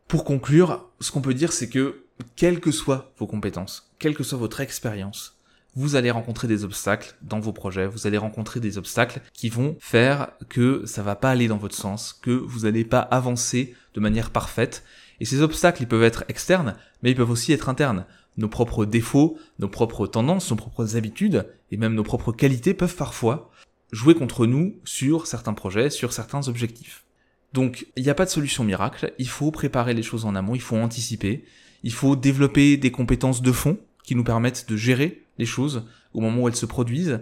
Pour 0.08 0.24
conclure, 0.24 0.90
ce 1.02 1.12
qu'on 1.12 1.22
peut 1.22 1.34
dire 1.34 1.52
c'est 1.52 1.70
que 1.70 2.06
quelles 2.38 2.62
que 2.62 2.72
soient 2.72 3.12
vos 3.18 3.28
compétences, 3.28 3.94
quelle 4.00 4.16
que 4.16 4.24
soit 4.24 4.38
votre 4.38 4.62
expérience, 4.62 5.39
vous 5.76 5.96
allez 5.96 6.12
rencontrer 6.12 6.48
des 6.48 6.64
obstacles 6.64 7.16
dans 7.22 7.40
vos 7.40 7.54
projets, 7.54 7.88
vous 7.88 8.08
allez 8.08 8.18
rencontrer 8.18 8.60
des 8.60 8.78
obstacles 8.78 9.22
qui 9.34 9.50
vont 9.50 9.78
faire 9.80 10.32
que 10.50 10.84
ça 10.86 11.04
va 11.04 11.16
pas 11.16 11.32
aller 11.32 11.48
dans 11.48 11.58
votre 11.58 11.76
sens, 11.76 12.14
que 12.14 12.32
vous 12.32 12.62
n'allez 12.62 12.86
pas 12.86 13.00
avancer 13.00 13.76
de 13.94 14.00
manière 14.00 14.32
parfaite. 14.32 14.84
Et 15.20 15.26
ces 15.26 15.42
obstacles, 15.42 15.84
ils 15.84 15.88
peuvent 15.88 16.04
être 16.04 16.24
externes, 16.28 16.76
mais 17.02 17.12
ils 17.12 17.16
peuvent 17.16 17.30
aussi 17.30 17.54
être 17.54 17.70
internes. 17.70 18.06
Nos 18.38 18.48
propres 18.48 18.86
défauts, 18.86 19.38
nos 19.60 19.68
propres 19.68 20.08
tendances, 20.08 20.50
nos 20.50 20.58
propres 20.58 20.96
habitudes, 20.96 21.46
et 21.72 21.78
même 21.78 21.94
nos 21.94 22.04
propres 22.04 22.32
qualités 22.32 22.74
peuvent 22.74 22.96
parfois 22.96 23.52
jouer 23.92 24.16
contre 24.16 24.46
nous 24.46 24.76
sur 24.86 25.28
certains 25.28 25.54
projets, 25.54 25.90
sur 25.90 26.14
certains 26.14 26.48
objectifs. 26.48 27.06
Donc, 27.54 27.88
il 27.96 28.04
n'y 28.04 28.10
a 28.10 28.16
pas 28.16 28.26
de 28.26 28.30
solution 28.30 28.64
miracle, 28.64 29.14
il 29.18 29.28
faut 29.28 29.52
préparer 29.52 29.94
les 29.94 30.04
choses 30.04 30.26
en 30.26 30.36
amont, 30.36 30.56
il 30.56 30.62
faut 30.62 30.78
anticiper, 30.78 31.44
il 31.84 31.94
faut 31.94 32.16
développer 32.16 32.78
des 32.78 32.92
compétences 32.92 33.42
de 33.42 33.52
fond 33.52 33.78
qui 34.04 34.16
nous 34.16 34.24
permettent 34.24 34.70
de 34.70 34.78
gérer 34.78 35.26
les 35.38 35.46
choses 35.46 35.88
au 36.14 36.22
moment 36.22 36.44
où 36.44 36.48
elles 36.48 36.56
se 36.56 36.66
produisent, 36.66 37.20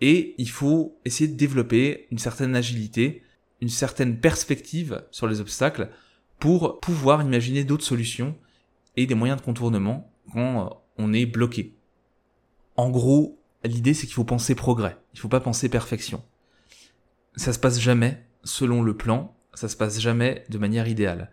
et 0.00 0.34
il 0.38 0.50
faut 0.50 0.98
essayer 1.04 1.28
de 1.28 1.36
développer 1.36 2.06
une 2.10 2.18
certaine 2.18 2.54
agilité, 2.54 3.22
une 3.60 3.68
certaine 3.68 4.20
perspective 4.20 5.04
sur 5.10 5.26
les 5.26 5.40
obstacles 5.40 5.90
pour 6.38 6.80
pouvoir 6.80 7.22
imaginer 7.22 7.64
d'autres 7.64 7.84
solutions 7.84 8.36
et 8.96 9.06
des 9.06 9.14
moyens 9.14 9.40
de 9.40 9.44
contournement 9.44 10.12
quand 10.32 10.82
on 10.98 11.12
est 11.12 11.26
bloqué. 11.26 11.74
En 12.76 12.90
gros, 12.90 13.38
l'idée 13.64 13.94
c'est 13.94 14.06
qu'il 14.06 14.14
faut 14.14 14.24
penser 14.24 14.54
progrès, 14.54 14.98
il 15.14 15.20
faut 15.20 15.28
pas 15.28 15.40
penser 15.40 15.68
perfection. 15.68 16.22
Ça 17.36 17.52
se 17.52 17.58
passe 17.58 17.80
jamais 17.80 18.22
selon 18.44 18.82
le 18.82 18.96
plan, 18.96 19.34
ça 19.54 19.68
se 19.68 19.76
passe 19.76 19.98
jamais 20.00 20.44
de 20.50 20.58
manière 20.58 20.88
idéale. 20.88 21.30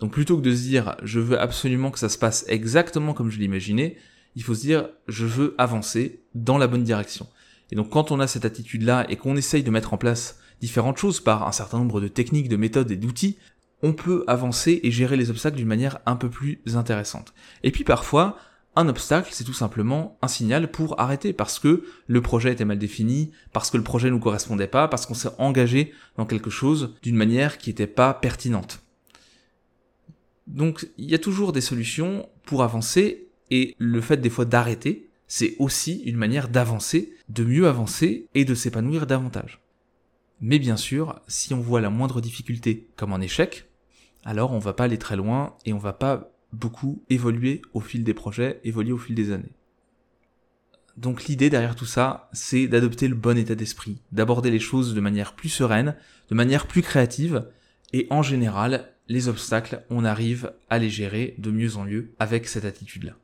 Donc 0.00 0.12
plutôt 0.12 0.36
que 0.36 0.42
de 0.42 0.54
se 0.54 0.62
dire 0.62 0.96
je 1.02 1.20
veux 1.20 1.38
absolument 1.38 1.90
que 1.90 1.98
ça 1.98 2.08
se 2.08 2.18
passe 2.18 2.44
exactement 2.48 3.12
comme 3.12 3.30
je 3.30 3.38
l'imaginais, 3.38 3.96
il 4.36 4.44
faut 4.44 4.54
se 4.54 4.60
dire 4.60 4.88
je 5.08 5.26
veux 5.26 5.54
avancer 5.58 6.22
dans 6.34 6.58
la 6.58 6.68
bonne 6.68 6.84
direction. 6.84 7.26
Et 7.72 7.74
donc 7.74 7.90
quand 7.90 8.12
on 8.12 8.20
a 8.20 8.28
cette 8.28 8.44
attitude-là 8.44 9.06
et 9.08 9.16
qu'on 9.16 9.36
essaye 9.36 9.64
de 9.64 9.70
mettre 9.70 9.92
en 9.92 9.98
place 9.98 10.38
différentes 10.60 10.98
choses 10.98 11.20
par 11.20 11.48
un 11.48 11.52
certain 11.52 11.78
nombre 11.78 12.00
de 12.00 12.08
techniques, 12.08 12.48
de 12.48 12.56
méthodes 12.56 12.90
et 12.90 12.96
d'outils, 12.96 13.36
on 13.82 13.92
peut 13.92 14.24
avancer 14.26 14.80
et 14.84 14.90
gérer 14.90 15.16
les 15.16 15.30
obstacles 15.30 15.56
d'une 15.56 15.66
manière 15.66 15.98
un 16.06 16.16
peu 16.16 16.30
plus 16.30 16.60
intéressante. 16.74 17.34
Et 17.62 17.70
puis 17.70 17.84
parfois, 17.84 18.38
un 18.74 18.88
obstacle, 18.88 19.30
c'est 19.32 19.44
tout 19.44 19.54
simplement 19.54 20.18
un 20.22 20.28
signal 20.28 20.70
pour 20.70 21.00
arrêter 21.00 21.32
parce 21.32 21.58
que 21.58 21.84
le 22.06 22.22
projet 22.22 22.52
était 22.52 22.64
mal 22.64 22.78
défini, 22.78 23.32
parce 23.52 23.70
que 23.70 23.76
le 23.76 23.82
projet 23.82 24.10
nous 24.10 24.20
correspondait 24.20 24.66
pas, 24.66 24.88
parce 24.88 25.06
qu'on 25.06 25.14
s'est 25.14 25.30
engagé 25.38 25.92
dans 26.16 26.26
quelque 26.26 26.50
chose 26.50 26.94
d'une 27.02 27.16
manière 27.16 27.58
qui 27.58 27.70
n'était 27.70 27.86
pas 27.86 28.12
pertinente. 28.14 28.80
Donc 30.46 30.88
il 30.96 31.10
y 31.10 31.14
a 31.14 31.18
toujours 31.18 31.52
des 31.52 31.60
solutions 31.60 32.28
pour 32.44 32.62
avancer 32.62 33.25
et 33.50 33.74
le 33.78 34.00
fait 34.00 34.16
des 34.18 34.30
fois 34.30 34.44
d'arrêter, 34.44 35.08
c'est 35.28 35.56
aussi 35.58 36.02
une 36.04 36.16
manière 36.16 36.48
d'avancer, 36.48 37.12
de 37.28 37.44
mieux 37.44 37.66
avancer 37.66 38.28
et 38.34 38.44
de 38.44 38.54
s'épanouir 38.54 39.06
davantage. 39.06 39.60
Mais 40.40 40.58
bien 40.58 40.76
sûr, 40.76 41.20
si 41.28 41.54
on 41.54 41.60
voit 41.60 41.80
la 41.80 41.90
moindre 41.90 42.20
difficulté 42.20 42.86
comme 42.96 43.12
un 43.12 43.20
échec, 43.20 43.68
alors 44.24 44.52
on 44.52 44.58
va 44.58 44.72
pas 44.72 44.84
aller 44.84 44.98
très 44.98 45.16
loin 45.16 45.54
et 45.64 45.72
on 45.72 45.78
va 45.78 45.92
pas 45.92 46.32
beaucoup 46.52 47.02
évoluer 47.08 47.62
au 47.74 47.80
fil 47.80 48.04
des 48.04 48.14
projets, 48.14 48.60
évoluer 48.64 48.92
au 48.92 48.98
fil 48.98 49.14
des 49.14 49.32
années. 49.32 49.52
Donc 50.96 51.24
l'idée 51.24 51.50
derrière 51.50 51.76
tout 51.76 51.86
ça, 51.86 52.28
c'est 52.32 52.68
d'adopter 52.68 53.08
le 53.08 53.14
bon 53.14 53.36
état 53.36 53.54
d'esprit, 53.54 54.00
d'aborder 54.12 54.50
les 54.50 54.60
choses 54.60 54.94
de 54.94 55.00
manière 55.00 55.34
plus 55.34 55.50
sereine, 55.50 55.94
de 56.30 56.34
manière 56.34 56.66
plus 56.66 56.82
créative, 56.82 57.48
et 57.92 58.06
en 58.10 58.22
général, 58.22 58.92
les 59.08 59.28
obstacles, 59.28 59.84
on 59.90 60.04
arrive 60.04 60.52
à 60.68 60.78
les 60.78 60.90
gérer 60.90 61.34
de 61.38 61.50
mieux 61.50 61.76
en 61.76 61.84
mieux 61.84 62.14
avec 62.18 62.48
cette 62.48 62.64
attitude-là. 62.64 63.16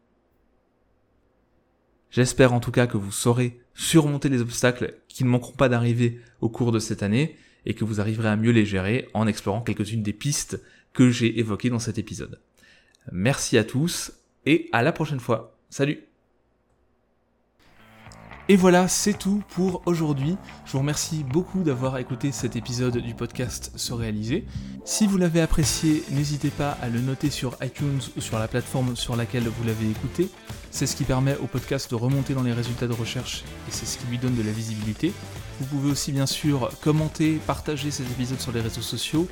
J'espère 2.12 2.52
en 2.52 2.60
tout 2.60 2.70
cas 2.70 2.86
que 2.86 2.98
vous 2.98 3.10
saurez 3.10 3.58
surmonter 3.74 4.28
les 4.28 4.42
obstacles 4.42 4.94
qui 5.08 5.24
ne 5.24 5.30
manqueront 5.30 5.54
pas 5.54 5.70
d'arriver 5.70 6.20
au 6.42 6.50
cours 6.50 6.70
de 6.70 6.78
cette 6.78 7.02
année 7.02 7.36
et 7.64 7.72
que 7.72 7.84
vous 7.84 8.00
arriverez 8.00 8.28
à 8.28 8.36
mieux 8.36 8.52
les 8.52 8.66
gérer 8.66 9.08
en 9.14 9.26
explorant 9.26 9.62
quelques-unes 9.62 10.02
des 10.02 10.12
pistes 10.12 10.60
que 10.92 11.10
j'ai 11.10 11.38
évoquées 11.38 11.70
dans 11.70 11.78
cet 11.78 11.96
épisode. 11.96 12.38
Merci 13.10 13.56
à 13.56 13.64
tous 13.64 14.12
et 14.44 14.68
à 14.72 14.82
la 14.82 14.92
prochaine 14.92 15.20
fois. 15.20 15.56
Salut 15.70 16.11
et 18.48 18.56
voilà, 18.56 18.88
c'est 18.88 19.16
tout 19.16 19.42
pour 19.54 19.82
aujourd'hui. 19.86 20.36
Je 20.66 20.72
vous 20.72 20.80
remercie 20.80 21.22
beaucoup 21.22 21.62
d'avoir 21.62 21.98
écouté 21.98 22.32
cet 22.32 22.56
épisode 22.56 22.98
du 22.98 23.14
podcast 23.14 23.70
Se 23.76 23.92
réaliser. 23.92 24.44
Si 24.84 25.06
vous 25.06 25.16
l'avez 25.16 25.40
apprécié, 25.40 26.02
n'hésitez 26.10 26.50
pas 26.50 26.76
à 26.82 26.88
le 26.88 27.00
noter 27.00 27.30
sur 27.30 27.56
iTunes 27.62 28.00
ou 28.16 28.20
sur 28.20 28.40
la 28.40 28.48
plateforme 28.48 28.96
sur 28.96 29.14
laquelle 29.14 29.44
vous 29.44 29.64
l'avez 29.64 29.88
écouté. 29.88 30.28
C'est 30.72 30.86
ce 30.86 30.96
qui 30.96 31.04
permet 31.04 31.36
au 31.36 31.46
podcast 31.46 31.88
de 31.90 31.94
remonter 31.94 32.34
dans 32.34 32.42
les 32.42 32.52
résultats 32.52 32.88
de 32.88 32.92
recherche 32.92 33.44
et 33.68 33.70
c'est 33.70 33.86
ce 33.86 33.96
qui 33.96 34.06
lui 34.08 34.18
donne 34.18 34.34
de 34.34 34.42
la 34.42 34.52
visibilité. 34.52 35.12
Vous 35.60 35.66
pouvez 35.66 35.92
aussi 35.92 36.10
bien 36.10 36.26
sûr 36.26 36.70
commenter, 36.82 37.38
partager 37.46 37.92
cet 37.92 38.10
épisode 38.10 38.40
sur 38.40 38.50
les 38.50 38.60
réseaux 38.60 38.82
sociaux. 38.82 39.28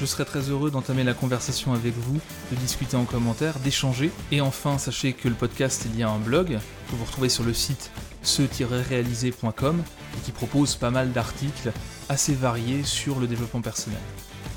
Je 0.00 0.06
serai 0.06 0.24
très 0.24 0.48
heureux 0.48 0.70
d'entamer 0.70 1.04
la 1.04 1.12
conversation 1.12 1.74
avec 1.74 1.94
vous, 1.94 2.18
de 2.50 2.56
discuter 2.56 2.96
en 2.96 3.04
commentaire, 3.04 3.58
d'échanger. 3.58 4.10
Et 4.32 4.40
enfin, 4.40 4.78
sachez 4.78 5.12
que 5.12 5.28
le 5.28 5.34
podcast 5.34 5.84
est 5.84 5.94
lié 5.94 6.04
à 6.04 6.10
un 6.10 6.18
blog 6.18 6.58
que 6.90 6.96
vous 6.96 7.04
retrouvez 7.04 7.28
sur 7.28 7.44
le 7.44 7.52
site 7.52 7.90
ce-réalisé.com 8.22 9.82
et 10.16 10.20
qui 10.22 10.32
propose 10.32 10.76
pas 10.76 10.90
mal 10.90 11.12
d'articles 11.12 11.72
assez 12.08 12.34
variés 12.34 12.82
sur 12.82 13.20
le 13.20 13.26
développement 13.26 13.60
personnel. 13.60 14.00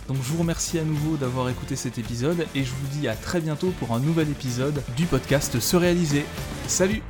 Donc 0.08 0.18
je 0.18 0.32
vous 0.32 0.40
remercie 0.40 0.80
à 0.80 0.84
nouveau 0.84 1.18
d'avoir 1.18 1.50
écouté 1.50 1.76
cet 1.76 1.98
épisode 1.98 2.46
et 2.56 2.64
je 2.64 2.72
vous 2.72 2.88
dis 3.00 3.10
à 3.10 3.16
très 3.16 3.42
bientôt 3.42 3.74
pour 3.80 3.94
un 3.94 4.00
nouvel 4.00 4.30
épisode 4.30 4.82
du 4.96 5.06
podcast 5.06 5.60
Se 5.60 5.76
réaliser. 5.76 6.26
Salut 6.68 7.04